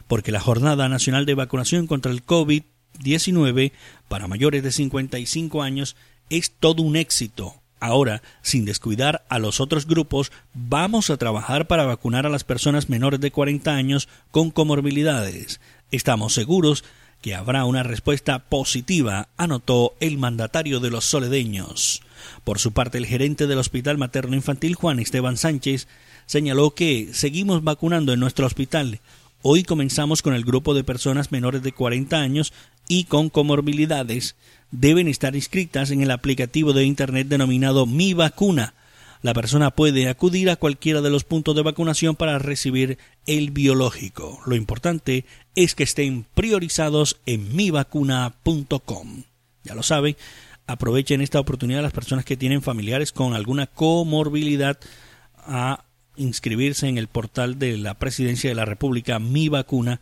porque 0.08 0.32
la 0.32 0.40
Jornada 0.40 0.88
Nacional 0.90 1.26
de 1.26 1.36
Vacunación 1.36 1.88
contra 1.88 2.12
el 2.12 2.26
COVID-19 2.26 3.74
para 4.08 4.28
mayores 4.28 4.64
de 4.64 4.72
55 4.72 5.62
años 5.62 5.96
es 6.30 6.52
todo 6.52 6.84
un 6.84 6.96
éxito. 6.96 7.56
Ahora, 7.80 8.24
sin 8.42 8.66
descuidar 8.66 9.24
a 9.30 9.38
los 9.38 9.60
otros 9.62 9.86
grupos, 9.86 10.32
vamos 10.54 11.12
a 11.12 11.18
trabajar 11.18 11.68
para 11.68 11.86
vacunar 11.86 12.26
a 12.26 12.30
las 12.30 12.44
personas 12.44 12.90
menores 12.90 13.20
de 13.20 13.30
40 13.30 13.72
años 13.76 14.10
con 14.32 14.50
comorbilidades. 14.50 15.60
Estamos 15.92 16.34
seguros 16.34 16.84
que 17.22 17.36
habrá 17.36 17.66
una 17.66 17.84
respuesta 17.84 18.40
positiva, 18.40 19.30
anotó 19.38 19.96
el 20.00 20.18
mandatario 20.18 20.80
de 20.80 20.90
los 20.90 21.06
soledeños. 21.06 22.02
Por 22.44 22.60
su 22.60 22.72
parte, 22.72 22.98
el 22.98 23.06
gerente 23.06 23.48
del 23.48 23.58
Hospital 23.58 23.98
Materno 23.98 24.36
Infantil, 24.36 24.76
Juan 24.76 25.00
Esteban 25.00 25.38
Sánchez, 25.38 25.88
señaló 26.26 26.72
que 26.72 27.10
seguimos 27.14 27.64
vacunando 27.64 28.14
en 28.14 28.20
nuestro 28.20 28.46
hospital. 28.46 29.00
Hoy 29.42 29.64
comenzamos 29.64 30.22
con 30.22 30.34
el 30.34 30.44
grupo 30.44 30.74
de 30.74 30.84
personas 30.84 31.32
menores 31.32 31.64
de 31.64 31.72
40 31.72 32.18
años 32.18 32.54
y 32.88 33.06
con 33.06 33.30
comorbilidades. 33.30 34.36
Deben 34.72 35.08
estar 35.08 35.36
inscritas 35.36 35.92
en 35.92 36.02
el 36.02 36.12
aplicativo 36.12 36.74
de 36.74 36.86
Internet 36.86 37.28
denominado 37.28 37.86
Mi 37.86 38.14
Vacuna 38.14 38.74
la 39.22 39.34
persona 39.34 39.72
puede 39.72 40.10
acudir 40.10 40.50
a 40.50 40.56
cualquiera 40.56 41.02
de 41.02 41.10
los 41.10 41.24
puntos 41.24 41.56
de 41.56 41.64
vacunación 41.64 42.16
para 42.16 42.38
recibir 42.40 42.98
el 43.26 43.52
biológico. 43.52 44.40
Lo 44.46 44.56
importante 44.56 45.26
es 45.58 45.74
que 45.74 45.84
estén 45.84 46.26
priorizados 46.36 47.20
en 47.26 47.56
mivacuna.com. 47.56 49.24
Ya 49.64 49.74
lo 49.74 49.82
saben, 49.82 50.16
aprovechen 50.68 51.22
esta 51.22 51.40
oportunidad 51.40 51.82
las 51.82 51.94
personas 51.94 52.26
que 52.26 52.38
tienen 52.38 52.62
familiares 52.62 53.12
con 53.12 53.34
alguna 53.34 53.66
comorbilidad 53.66 54.78
a 55.36 55.84
inscribirse 56.16 56.88
en 56.88 57.00
el 57.00 57.08
portal 57.08 57.58
de 57.58 57.76
la 57.78 57.96
Presidencia 57.96 58.52
de 58.52 58.56
la 58.56 58.66
República 58.66 59.18
Mi 59.18 59.50
Vacuna 59.50 60.00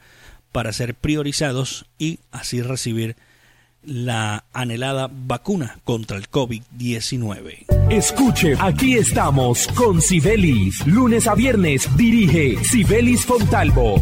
para 0.52 0.74
ser 0.74 0.94
priorizados 0.94 1.86
y 1.98 2.20
así 2.32 2.62
recibir 2.62 3.16
la 3.82 4.44
anhelada 4.52 5.10
vacuna 5.10 5.80
contra 5.86 6.18
el 6.18 6.30
COVID-19. 6.30 7.66
Escuche, 7.90 8.56
aquí 8.60 8.96
estamos 8.96 9.68
con 9.70 10.02
Sibelis. 10.02 10.86
Lunes 10.86 11.28
a 11.28 11.36
viernes 11.36 11.88
dirige 11.96 12.62
Sibelis 12.62 13.26
Fontalvo 13.26 14.02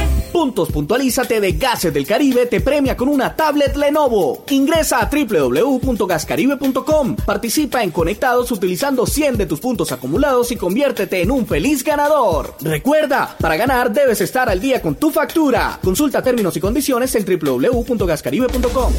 Puntos 0.41 0.71
Puntualízate 0.71 1.39
de 1.39 1.51
Gases 1.51 1.93
del 1.93 2.07
Caribe 2.07 2.47
te 2.47 2.61
premia 2.61 2.97
con 2.97 3.09
una 3.09 3.35
tablet 3.35 3.75
Lenovo. 3.75 4.43
Ingresa 4.49 4.99
a 4.99 5.07
www.gascaribe.com. 5.07 7.15
Participa 7.17 7.83
en 7.83 7.91
Conectados 7.91 8.51
utilizando 8.51 9.05
100 9.05 9.37
de 9.37 9.45
tus 9.45 9.59
puntos 9.59 9.91
acumulados 9.91 10.51
y 10.51 10.55
conviértete 10.55 11.21
en 11.21 11.29
un 11.29 11.45
feliz 11.45 11.83
ganador. 11.83 12.55
Recuerda, 12.59 13.35
para 13.39 13.55
ganar 13.55 13.93
debes 13.93 14.19
estar 14.21 14.49
al 14.49 14.59
día 14.59 14.81
con 14.81 14.95
tu 14.95 15.11
factura. 15.11 15.77
Consulta 15.83 16.23
términos 16.23 16.57
y 16.57 16.59
condiciones 16.59 17.13
en 17.13 17.23
www.gascaribe.com. 17.23 18.93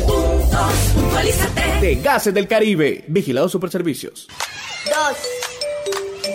De 1.80 1.96
Gases 1.96 2.32
del 2.32 2.46
Caribe. 2.46 3.04
Vigilado 3.08 3.48
Superservicios. 3.48 4.28
Dos. 4.84 5.16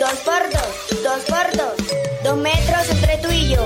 Dos 0.01 0.15
por 0.25 0.43
dos, 0.51 0.73
dos 1.01 1.21
por 1.29 1.47
dos. 1.55 1.75
Dos 2.25 2.37
metros 2.39 2.89
entre 2.89 3.19
tú 3.19 3.29
y 3.31 3.51
yo. 3.51 3.65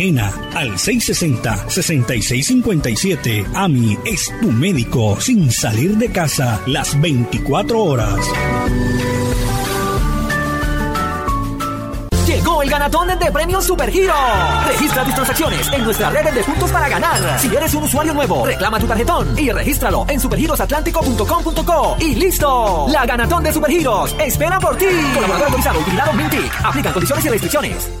al 0.55 0.71
660-6657. 0.77 3.45
AMI 3.53 3.99
es 4.05 4.33
tu 4.41 4.51
médico 4.51 5.21
sin 5.21 5.51
salir 5.51 5.95
de 5.97 6.11
casa 6.11 6.59
las 6.65 6.99
24 6.99 7.79
horas. 7.79 8.17
Llegó 12.25 12.63
el 12.63 12.69
ganatón 12.69 13.09
de 13.09 13.31
premios 13.31 13.65
Supergiro. 13.65 14.15
Registra 14.67 15.03
tus 15.03 15.13
transacciones 15.13 15.71
en 15.71 15.83
nuestra 15.83 16.09
red 16.09 16.33
de 16.33 16.43
puntos 16.43 16.71
para 16.71 16.89
ganar. 16.89 17.39
Si 17.39 17.55
eres 17.55 17.71
un 17.75 17.83
usuario 17.83 18.15
nuevo, 18.15 18.43
reclama 18.43 18.79
tu 18.79 18.87
tarjetón 18.87 19.37
y 19.37 19.51
regístralo 19.51 20.07
en 20.09 20.19
supergirosatlántico.com.co 20.19 21.97
y 21.99 22.15
listo. 22.15 22.87
La 22.89 23.05
ganatón 23.05 23.43
de 23.43 23.53
Supergiros 23.53 24.15
espera 24.19 24.59
por 24.59 24.75
ti. 24.77 24.87
Colaborador 25.13 25.45
autorizado 25.47 25.79
utilizado 25.79 26.11
Mintic. 26.13 26.65
Aplican 26.65 26.93
condiciones 26.93 27.25
y 27.25 27.29
restricciones. 27.29 28.00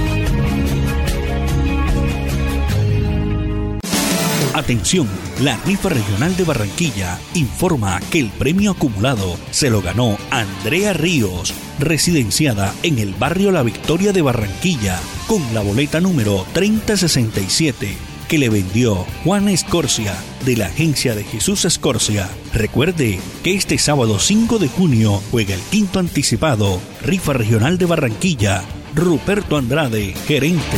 Atención, 4.53 5.07
la 5.39 5.55
rifa 5.65 5.89
regional 5.89 6.35
de 6.35 6.43
Barranquilla 6.43 7.17
informa 7.35 8.01
que 8.11 8.19
el 8.19 8.29
premio 8.29 8.71
acumulado 8.71 9.37
se 9.51 9.69
lo 9.69 9.81
ganó 9.81 10.17
Andrea 10.29 10.91
Ríos, 10.91 11.53
residenciada 11.79 12.73
en 12.83 12.99
el 12.99 13.13
barrio 13.13 13.51
La 13.51 13.63
Victoria 13.63 14.11
de 14.11 14.21
Barranquilla, 14.21 14.99
con 15.27 15.41
la 15.53 15.61
boleta 15.61 16.01
número 16.01 16.45
3067 16.53 17.95
que 18.27 18.37
le 18.37 18.49
vendió 18.49 19.05
Juan 19.25 19.49
Escorcia 19.49 20.15
de 20.45 20.55
la 20.55 20.67
agencia 20.67 21.15
de 21.15 21.25
Jesús 21.25 21.65
Escorcia. 21.65 22.29
Recuerde 22.53 23.19
que 23.43 23.55
este 23.55 23.77
sábado 23.77 24.19
5 24.19 24.57
de 24.57 24.69
junio 24.69 25.21
juega 25.31 25.53
el 25.53 25.59
quinto 25.59 25.99
anticipado, 25.99 26.79
rifa 27.03 27.33
regional 27.33 27.77
de 27.77 27.87
Barranquilla, 27.87 28.63
Ruperto 28.95 29.57
Andrade, 29.57 30.13
gerente. 30.27 30.77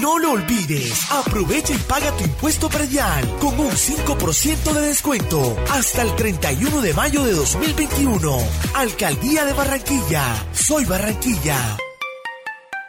No 0.00 0.18
lo 0.18 0.32
olvides, 0.32 1.10
aprovecha 1.10 1.74
y 1.74 1.78
paga 1.78 2.10
tu 2.16 2.24
impuesto 2.24 2.68
predial 2.68 3.28
con 3.38 3.58
un 3.58 3.70
5% 3.70 4.72
de 4.72 4.80
descuento 4.80 5.56
hasta 5.70 6.02
el 6.02 6.14
31 6.16 6.80
de 6.80 6.94
mayo 6.94 7.24
de 7.24 7.32
2021. 7.32 8.38
Alcaldía 8.74 9.44
de 9.44 9.52
Barranquilla. 9.52 10.46
Soy 10.52 10.84
Barranquilla. 10.84 11.76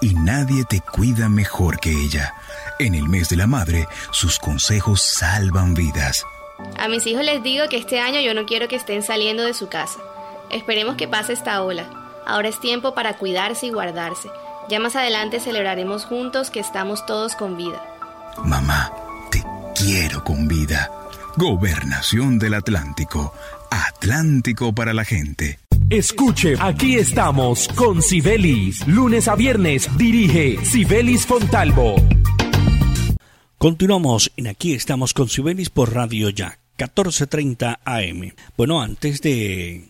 y 0.00 0.14
nadie 0.14 0.64
te 0.64 0.80
cuida 0.80 1.28
mejor 1.28 1.78
que 1.78 1.90
ella. 1.90 2.34
En 2.78 2.94
el 2.94 3.08
mes 3.08 3.28
de 3.28 3.36
la 3.36 3.46
madre, 3.46 3.86
sus 4.10 4.38
consejos 4.38 5.02
salvan 5.02 5.74
vidas. 5.74 6.24
A 6.78 6.88
mis 6.88 7.06
hijos 7.06 7.24
les 7.24 7.42
digo 7.42 7.68
que 7.68 7.76
este 7.76 8.00
año 8.00 8.20
yo 8.20 8.34
no 8.34 8.46
quiero 8.46 8.68
que 8.68 8.76
estén 8.76 9.02
saliendo 9.02 9.44
de 9.44 9.54
su 9.54 9.68
casa. 9.68 9.98
Esperemos 10.50 10.96
que 10.96 11.08
pase 11.08 11.32
esta 11.32 11.62
ola. 11.62 11.84
Ahora 12.26 12.48
es 12.48 12.60
tiempo 12.60 12.94
para 12.94 13.16
cuidarse 13.16 13.66
y 13.66 13.70
guardarse. 13.70 14.28
Ya 14.68 14.78
más 14.78 14.96
adelante 14.96 15.40
celebraremos 15.40 16.04
juntos 16.04 16.50
que 16.50 16.60
estamos 16.60 17.04
todos 17.06 17.34
con 17.34 17.56
vida. 17.56 17.82
Mamá, 18.44 18.92
te 19.30 19.42
quiero 19.74 20.22
con 20.22 20.48
vida. 20.48 20.90
Gobernación 21.36 22.38
del 22.38 22.54
Atlántico. 22.54 23.32
Atlántico 23.70 24.72
para 24.72 24.92
la 24.92 25.04
gente. 25.04 25.58
Escuche, 25.90 26.54
aquí 26.60 26.94
estamos 26.94 27.66
con 27.66 28.00
Sibelis. 28.00 28.86
Lunes 28.86 29.26
a 29.26 29.34
viernes 29.34 29.88
dirige 29.98 30.64
Sibelis 30.64 31.26
Fontalvo. 31.26 31.96
Continuamos 33.58 34.30
en 34.36 34.46
Aquí 34.46 34.72
estamos 34.72 35.12
con 35.12 35.28
Sibelis 35.28 35.68
por 35.68 35.92
Radio 35.92 36.30
Ya, 36.30 36.60
14:30 36.78 37.80
AM. 37.84 38.34
Bueno, 38.56 38.80
antes 38.80 39.20
de 39.20 39.88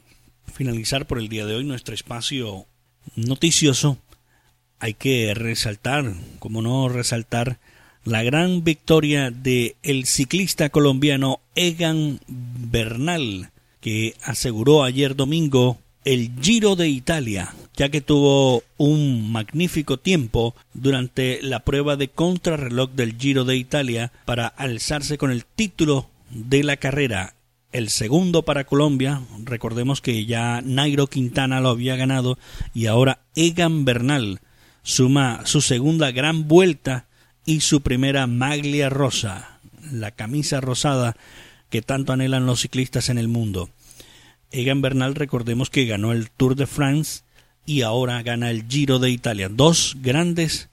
finalizar 0.51 1.07
por 1.07 1.19
el 1.19 1.29
día 1.29 1.45
de 1.45 1.57
hoy 1.57 1.65
nuestro 1.65 1.95
espacio 1.95 2.65
noticioso, 3.15 3.99
hay 4.79 4.95
que 4.95 5.35
resaltar, 5.35 6.15
como 6.39 6.63
no 6.63 6.89
resaltar, 6.89 7.59
la 8.05 8.23
gran 8.23 8.65
victoria 8.65 9.31
de 9.31 9.77
el 9.83 10.07
ciclista 10.07 10.71
colombiano 10.71 11.41
Egan 11.55 12.21
Bernal, 12.27 13.51
que 13.83 14.15
aseguró 14.23 14.83
ayer 14.83 15.15
domingo 15.15 15.77
el 16.05 16.33
Giro 16.41 16.77
de 16.77 16.89
Italia, 16.89 17.55
ya 17.77 17.91
que 17.91 18.01
tuvo 18.01 18.63
un 18.79 19.31
magnífico 19.31 19.99
tiempo 19.99 20.55
durante 20.73 21.41
la 21.43 21.61
prueba 21.61 21.97
de 21.97 22.09
contrarreloj 22.09 22.91
del 22.93 23.19
Giro 23.19 23.45
de 23.45 23.57
Italia 23.57 24.13
para 24.25 24.47
alzarse 24.47 25.19
con 25.19 25.31
el 25.31 25.45
título 25.45 26.09
de 26.31 26.63
la 26.65 26.77
carrera. 26.79 27.35
El 27.73 27.91
segundo 27.91 28.43
para 28.43 28.65
Colombia, 28.65 29.21
recordemos 29.45 30.01
que 30.01 30.27
ya 30.27 30.61
Nairo 30.63 31.07
Quintana 31.07 31.61
lo 31.61 31.69
había 31.69 31.97
ganado 31.97 32.39
y 32.75 32.87
ahora 32.87 33.21
Egan 33.37 33.85
Bernal 33.85 34.41
suma 34.83 35.43
su 35.45 35.61
segunda 35.61 36.11
gran 36.11 36.49
vuelta 36.49 37.07
y 37.45 37.61
su 37.61 37.83
primera 37.83 38.27
maglia 38.27 38.89
rosa, 38.89 39.61
la 39.93 40.11
camisa 40.11 40.61
rosada 40.61 41.17
que 41.69 41.83
tanto 41.83 42.13
anhelan 42.13 42.47
los 42.47 42.61
ciclistas 42.61 43.09
en 43.09 43.19
el 43.19 43.29
mundo. 43.29 43.71
Egan 44.53 44.83
Bernal, 44.83 45.15
recordemos 45.15 45.71
que 45.71 45.87
ganó 45.87 46.13
el 46.13 46.31
Tour 46.31 46.57
de 46.57 46.67
France 46.67 47.23
y 47.67 47.83
ahora 47.83 48.23
gana 48.23 48.51
el 48.51 48.67
Giro 48.69 48.99
de 48.99 49.11
Italia. 49.11 49.49
Dos 49.49 49.97
grandes 50.01 50.69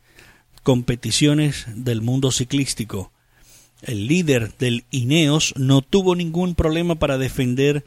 competiciones 0.64 1.66
del 1.76 2.02
mundo 2.02 2.32
ciclístico. 2.32 3.12
El 3.84 4.08
líder 4.08 4.58
del 4.58 4.84
Ineos 4.90 5.54
no 5.58 5.82
tuvo 5.82 6.16
ningún 6.16 6.56
problema 6.56 6.96
para 6.96 7.18
defender 7.18 7.86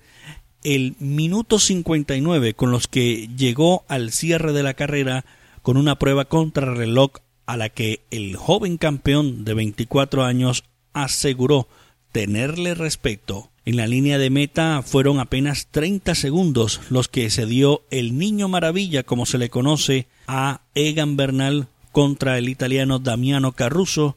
el 0.63 0.95
minuto 1.01 1.59
59 1.59 2.55
con 2.55 2.71
los 2.71 2.87
que 2.87 3.29
llegó 3.37 3.85
al 3.89 4.13
cierre 4.13 4.53
de 4.53 4.63
la 4.63 4.75
carrera 4.75 5.25
con 5.63 5.77
una 5.77 5.99
prueba 5.99 6.27
contrarreloj 6.27 7.13
a 7.47 7.57
la 7.57 7.69
que 7.69 8.01
el 8.11 8.37
joven 8.37 8.77
campeón 8.77 9.45
de 9.45 9.55
24 9.55 10.25
años 10.25 10.65
aseguró 10.93 11.67
tenerle 12.13 12.75
respeto. 12.75 13.50
En 13.67 13.77
la 13.77 13.87
línea 13.87 14.19
de 14.19 14.31
meta 14.31 14.83
fueron 14.83 15.21
apenas 15.21 15.69
30 15.71 16.15
segundos 16.15 16.81
los 16.89 17.09
que 17.09 17.29
se 17.29 17.45
dio 17.45 17.83
el 17.91 18.17
niño 18.17 18.49
maravilla, 18.49 19.03
como 19.03 19.27
se 19.27 19.37
le 19.37 19.51
conoce, 19.51 20.07
a 20.27 20.63
Egan 20.75 21.17
Bernal 21.17 21.69
contra 21.93 22.39
el 22.39 22.49
italiano 22.49 22.99
Damiano 22.99 23.53
Caruso, 23.53 24.17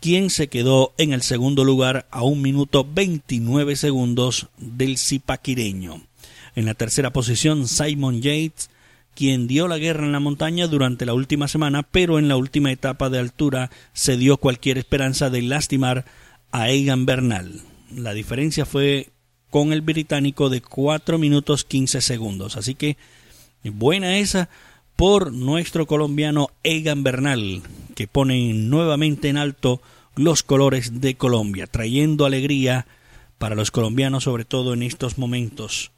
quien 0.00 0.28
se 0.30 0.48
quedó 0.48 0.92
en 0.98 1.12
el 1.12 1.22
segundo 1.22 1.64
lugar 1.64 2.06
a 2.10 2.22
un 2.22 2.42
minuto 2.42 2.86
29 2.92 3.76
segundos 3.76 4.48
del 4.58 4.98
zipaquireño. 4.98 6.02
En 6.54 6.66
la 6.66 6.74
tercera 6.74 7.12
posición, 7.12 7.68
Simon 7.68 8.20
Yates, 8.20 8.68
quien 9.14 9.46
dio 9.46 9.68
la 9.68 9.78
guerra 9.78 10.04
en 10.04 10.12
la 10.12 10.20
montaña 10.20 10.66
durante 10.66 11.06
la 11.06 11.14
última 11.14 11.48
semana, 11.48 11.82
pero 11.82 12.18
en 12.18 12.28
la 12.28 12.36
última 12.36 12.72
etapa 12.72 13.08
de 13.08 13.20
altura 13.20 13.70
se 13.94 14.16
dio 14.16 14.36
cualquier 14.36 14.76
esperanza 14.76 15.30
de 15.30 15.42
lastimar 15.42 16.04
a 16.50 16.68
Egan 16.68 17.06
Bernal. 17.06 17.62
La 17.96 18.14
diferencia 18.14 18.64
fue 18.64 19.10
con 19.50 19.72
el 19.72 19.82
británico 19.82 20.48
de 20.48 20.60
4 20.62 21.18
minutos 21.18 21.64
15 21.64 22.00
segundos. 22.00 22.56
Así 22.56 22.74
que 22.74 22.96
buena 23.64 24.18
esa 24.18 24.48
por 24.96 25.32
nuestro 25.32 25.86
colombiano 25.86 26.48
Egan 26.62 27.02
Bernal, 27.02 27.62
que 27.94 28.06
pone 28.06 28.54
nuevamente 28.54 29.28
en 29.28 29.36
alto 29.36 29.82
los 30.16 30.42
colores 30.42 31.00
de 31.00 31.16
Colombia, 31.16 31.66
trayendo 31.66 32.24
alegría 32.24 32.86
para 33.38 33.54
los 33.54 33.70
colombianos, 33.70 34.24
sobre 34.24 34.44
todo 34.44 34.74
en 34.74 34.82
estos 34.82 35.18
momentos 35.18 35.90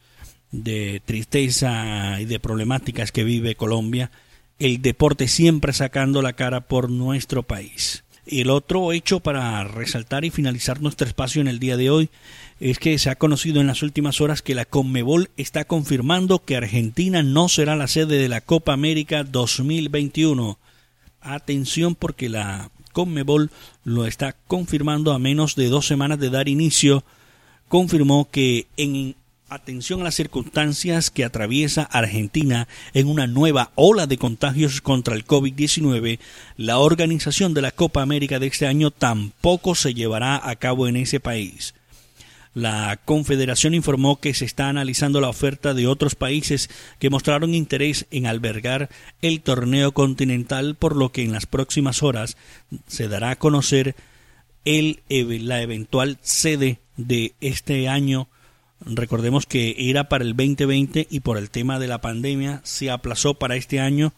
de 0.52 1.02
tristeza 1.04 2.20
y 2.20 2.24
de 2.24 2.38
problemáticas 2.38 3.12
que 3.12 3.24
vive 3.24 3.56
Colombia, 3.56 4.10
el 4.58 4.80
deporte 4.80 5.26
siempre 5.28 5.72
sacando 5.72 6.22
la 6.22 6.34
cara 6.34 6.62
por 6.62 6.90
nuestro 6.90 7.42
país. 7.42 8.03
Y 8.26 8.40
el 8.40 8.50
otro 8.50 8.92
hecho 8.92 9.20
para 9.20 9.64
resaltar 9.64 10.24
y 10.24 10.30
finalizar 10.30 10.80
nuestro 10.80 11.06
espacio 11.06 11.42
en 11.42 11.48
el 11.48 11.58
día 11.58 11.76
de 11.76 11.90
hoy 11.90 12.10
es 12.58 12.78
que 12.78 12.98
se 12.98 13.10
ha 13.10 13.16
conocido 13.16 13.60
en 13.60 13.66
las 13.66 13.82
últimas 13.82 14.20
horas 14.20 14.40
que 14.40 14.54
la 14.54 14.64
Conmebol 14.64 15.30
está 15.36 15.64
confirmando 15.64 16.42
que 16.42 16.56
Argentina 16.56 17.22
no 17.22 17.48
será 17.48 17.76
la 17.76 17.86
sede 17.86 18.16
de 18.16 18.28
la 18.28 18.40
Copa 18.40 18.72
América 18.72 19.24
2021. 19.24 20.58
Atención 21.20 21.94
porque 21.94 22.30
la 22.30 22.70
Conmebol 22.92 23.50
lo 23.82 24.06
está 24.06 24.34
confirmando 24.46 25.12
a 25.12 25.18
menos 25.18 25.54
de 25.56 25.68
dos 25.68 25.86
semanas 25.86 26.18
de 26.18 26.30
dar 26.30 26.48
inicio. 26.48 27.04
Confirmó 27.68 28.30
que 28.30 28.66
en 28.78 29.16
Atención 29.50 30.00
a 30.00 30.04
las 30.04 30.14
circunstancias 30.14 31.10
que 31.10 31.22
atraviesa 31.22 31.82
Argentina 31.82 32.66
en 32.94 33.08
una 33.08 33.26
nueva 33.26 33.72
ola 33.74 34.06
de 34.06 34.16
contagios 34.16 34.80
contra 34.80 35.14
el 35.14 35.26
COVID-19, 35.26 36.18
la 36.56 36.78
organización 36.78 37.52
de 37.52 37.60
la 37.60 37.70
Copa 37.70 38.00
América 38.00 38.38
de 38.38 38.46
este 38.46 38.66
año 38.66 38.90
tampoco 38.90 39.74
se 39.74 39.92
llevará 39.92 40.48
a 40.48 40.56
cabo 40.56 40.88
en 40.88 40.96
ese 40.96 41.20
país. 41.20 41.74
La 42.54 42.98
Confederación 43.04 43.74
informó 43.74 44.18
que 44.18 44.32
se 44.32 44.46
está 44.46 44.70
analizando 44.70 45.20
la 45.20 45.28
oferta 45.28 45.74
de 45.74 45.88
otros 45.88 46.14
países 46.14 46.70
que 46.98 47.10
mostraron 47.10 47.52
interés 47.52 48.06
en 48.10 48.26
albergar 48.26 48.88
el 49.20 49.42
torneo 49.42 49.92
continental, 49.92 50.74
por 50.74 50.96
lo 50.96 51.12
que 51.12 51.22
en 51.22 51.32
las 51.32 51.44
próximas 51.44 52.02
horas 52.02 52.38
se 52.86 53.08
dará 53.08 53.32
a 53.32 53.36
conocer 53.36 53.94
el, 54.64 55.02
la 55.08 55.60
eventual 55.60 56.18
sede 56.22 56.78
de 56.96 57.34
este 57.40 57.88
año 57.88 58.28
Recordemos 58.86 59.46
que 59.46 59.74
era 59.78 60.08
para 60.08 60.24
el 60.24 60.36
2020 60.36 61.06
y 61.10 61.20
por 61.20 61.38
el 61.38 61.50
tema 61.50 61.78
de 61.78 61.88
la 61.88 62.00
pandemia 62.00 62.60
se 62.64 62.90
aplazó 62.90 63.34
para 63.34 63.56
este 63.56 63.80
año. 63.80 64.12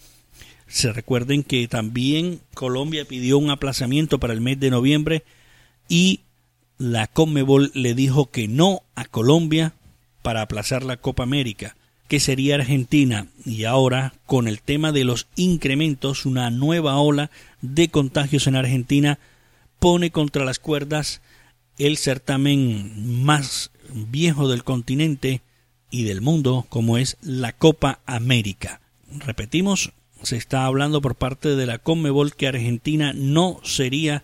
Se 0.67 0.93
recuerden 0.93 1.45
que 1.45 1.69
también 1.69 2.41
Colombia 2.55 3.05
pidió 3.05 3.39
un 3.39 3.51
aplazamiento 3.51 4.19
para 4.19 4.33
el 4.33 4.41
mes 4.41 4.59
de 4.59 4.71
noviembre 4.71 5.23
y 5.89 6.21
la 6.79 7.07
Conmebol 7.07 7.71
le 7.75 7.95
dijo 7.95 8.31
que 8.31 8.49
no 8.49 8.83
a 8.97 9.05
Colombia 9.05 9.75
para 10.23 10.43
aplazar 10.43 10.83
la 10.83 10.97
Copa 10.97 11.23
América, 11.23 11.77
que 12.09 12.19
sería 12.19 12.57
Argentina. 12.57 13.29
Y 13.45 13.65
ahora, 13.65 14.15
con 14.27 14.49
el 14.49 14.61
tema 14.61 14.91
de 14.91 15.05
los 15.05 15.29
incrementos, 15.37 16.27
una 16.27 16.51
nueva 16.51 16.99
ola 16.99 17.31
de 17.63 17.89
contagios 17.89 18.49
en 18.49 18.57
Argentina 18.57 19.21
pone 19.79 20.11
contra 20.11 20.45
las 20.45 20.59
cuerdas 20.59 21.21
el 21.79 21.97
certamen 21.99 23.23
más 23.23 23.71
viejo 23.93 24.49
del 24.49 24.65
continente 24.65 25.43
y 25.91 26.05
del 26.05 26.21
mundo 26.21 26.67
como 26.69 26.99
es 26.99 27.17
la 27.23 27.53
Copa 27.53 28.01
América. 28.07 28.81
Repetimos, 29.11 29.93
se 30.23 30.37
está 30.37 30.67
hablando 30.67 31.01
por 31.01 31.15
parte 31.15 31.57
de 31.57 31.67
la 31.67 31.79
Conmebol 31.79 32.35
que 32.35 32.49
Argentina 32.49 33.13
no 33.15 33.61
sería 33.63 34.23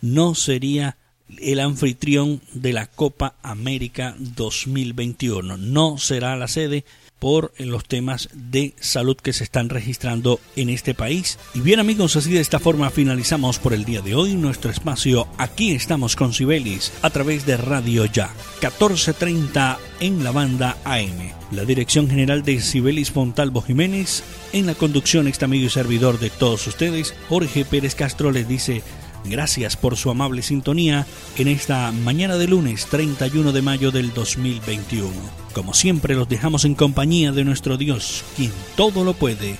no 0.00 0.34
sería 0.34 0.98
el 1.38 1.60
anfitrión 1.60 2.42
de 2.52 2.74
la 2.74 2.86
Copa 2.86 3.36
América 3.42 4.14
2021. 4.18 5.56
No 5.56 5.96
será 5.96 6.36
la 6.36 6.48
sede 6.48 6.84
por 7.24 7.54
los 7.56 7.86
temas 7.86 8.28
de 8.34 8.74
salud 8.78 9.16
que 9.16 9.32
se 9.32 9.44
están 9.44 9.70
registrando 9.70 10.40
en 10.56 10.68
este 10.68 10.92
país. 10.92 11.38
Y 11.54 11.60
bien 11.60 11.80
amigos, 11.80 12.16
así 12.16 12.30
de 12.30 12.40
esta 12.40 12.58
forma 12.58 12.90
finalizamos 12.90 13.58
por 13.58 13.72
el 13.72 13.86
día 13.86 14.02
de 14.02 14.14
hoy 14.14 14.34
nuestro 14.34 14.70
espacio 14.70 15.26
Aquí 15.38 15.72
estamos 15.72 16.16
con 16.16 16.34
Sibelis 16.34 16.92
a 17.00 17.08
través 17.08 17.46
de 17.46 17.56
Radio 17.56 18.04
Ya, 18.04 18.26
1430 18.60 19.78
en 20.00 20.22
la 20.22 20.32
banda 20.32 20.76
AM. 20.84 21.32
La 21.50 21.64
dirección 21.64 22.10
general 22.10 22.42
de 22.42 22.60
Sibelis 22.60 23.10
Fontalvo 23.10 23.62
Jiménez, 23.62 24.22
en 24.52 24.66
la 24.66 24.74
conducción 24.74 25.26
este 25.26 25.46
amigo 25.46 25.64
y 25.64 25.70
servidor 25.70 26.18
de 26.18 26.28
todos 26.28 26.66
ustedes, 26.66 27.14
Jorge 27.30 27.64
Pérez 27.64 27.94
Castro 27.94 28.32
les 28.32 28.46
dice 28.46 28.82
Gracias 29.24 29.76
por 29.76 29.96
su 29.96 30.10
amable 30.10 30.42
sintonía 30.42 31.06
en 31.38 31.48
esta 31.48 31.90
mañana 31.92 32.36
de 32.36 32.46
lunes 32.46 32.86
31 32.86 33.52
de 33.52 33.62
mayo 33.62 33.90
del 33.90 34.12
2021. 34.12 35.10
Como 35.54 35.72
siempre 35.72 36.14
los 36.14 36.28
dejamos 36.28 36.64
en 36.64 36.74
compañía 36.74 37.32
de 37.32 37.44
nuestro 37.44 37.76
Dios, 37.78 38.22
quien 38.36 38.52
todo 38.76 39.02
lo 39.02 39.14
puede. 39.14 39.56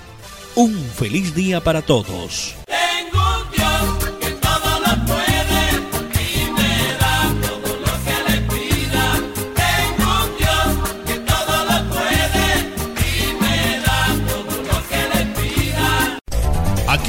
Un 0.54 0.74
feliz 0.74 1.34
día 1.34 1.62
para 1.62 1.82
todos. 1.82 2.54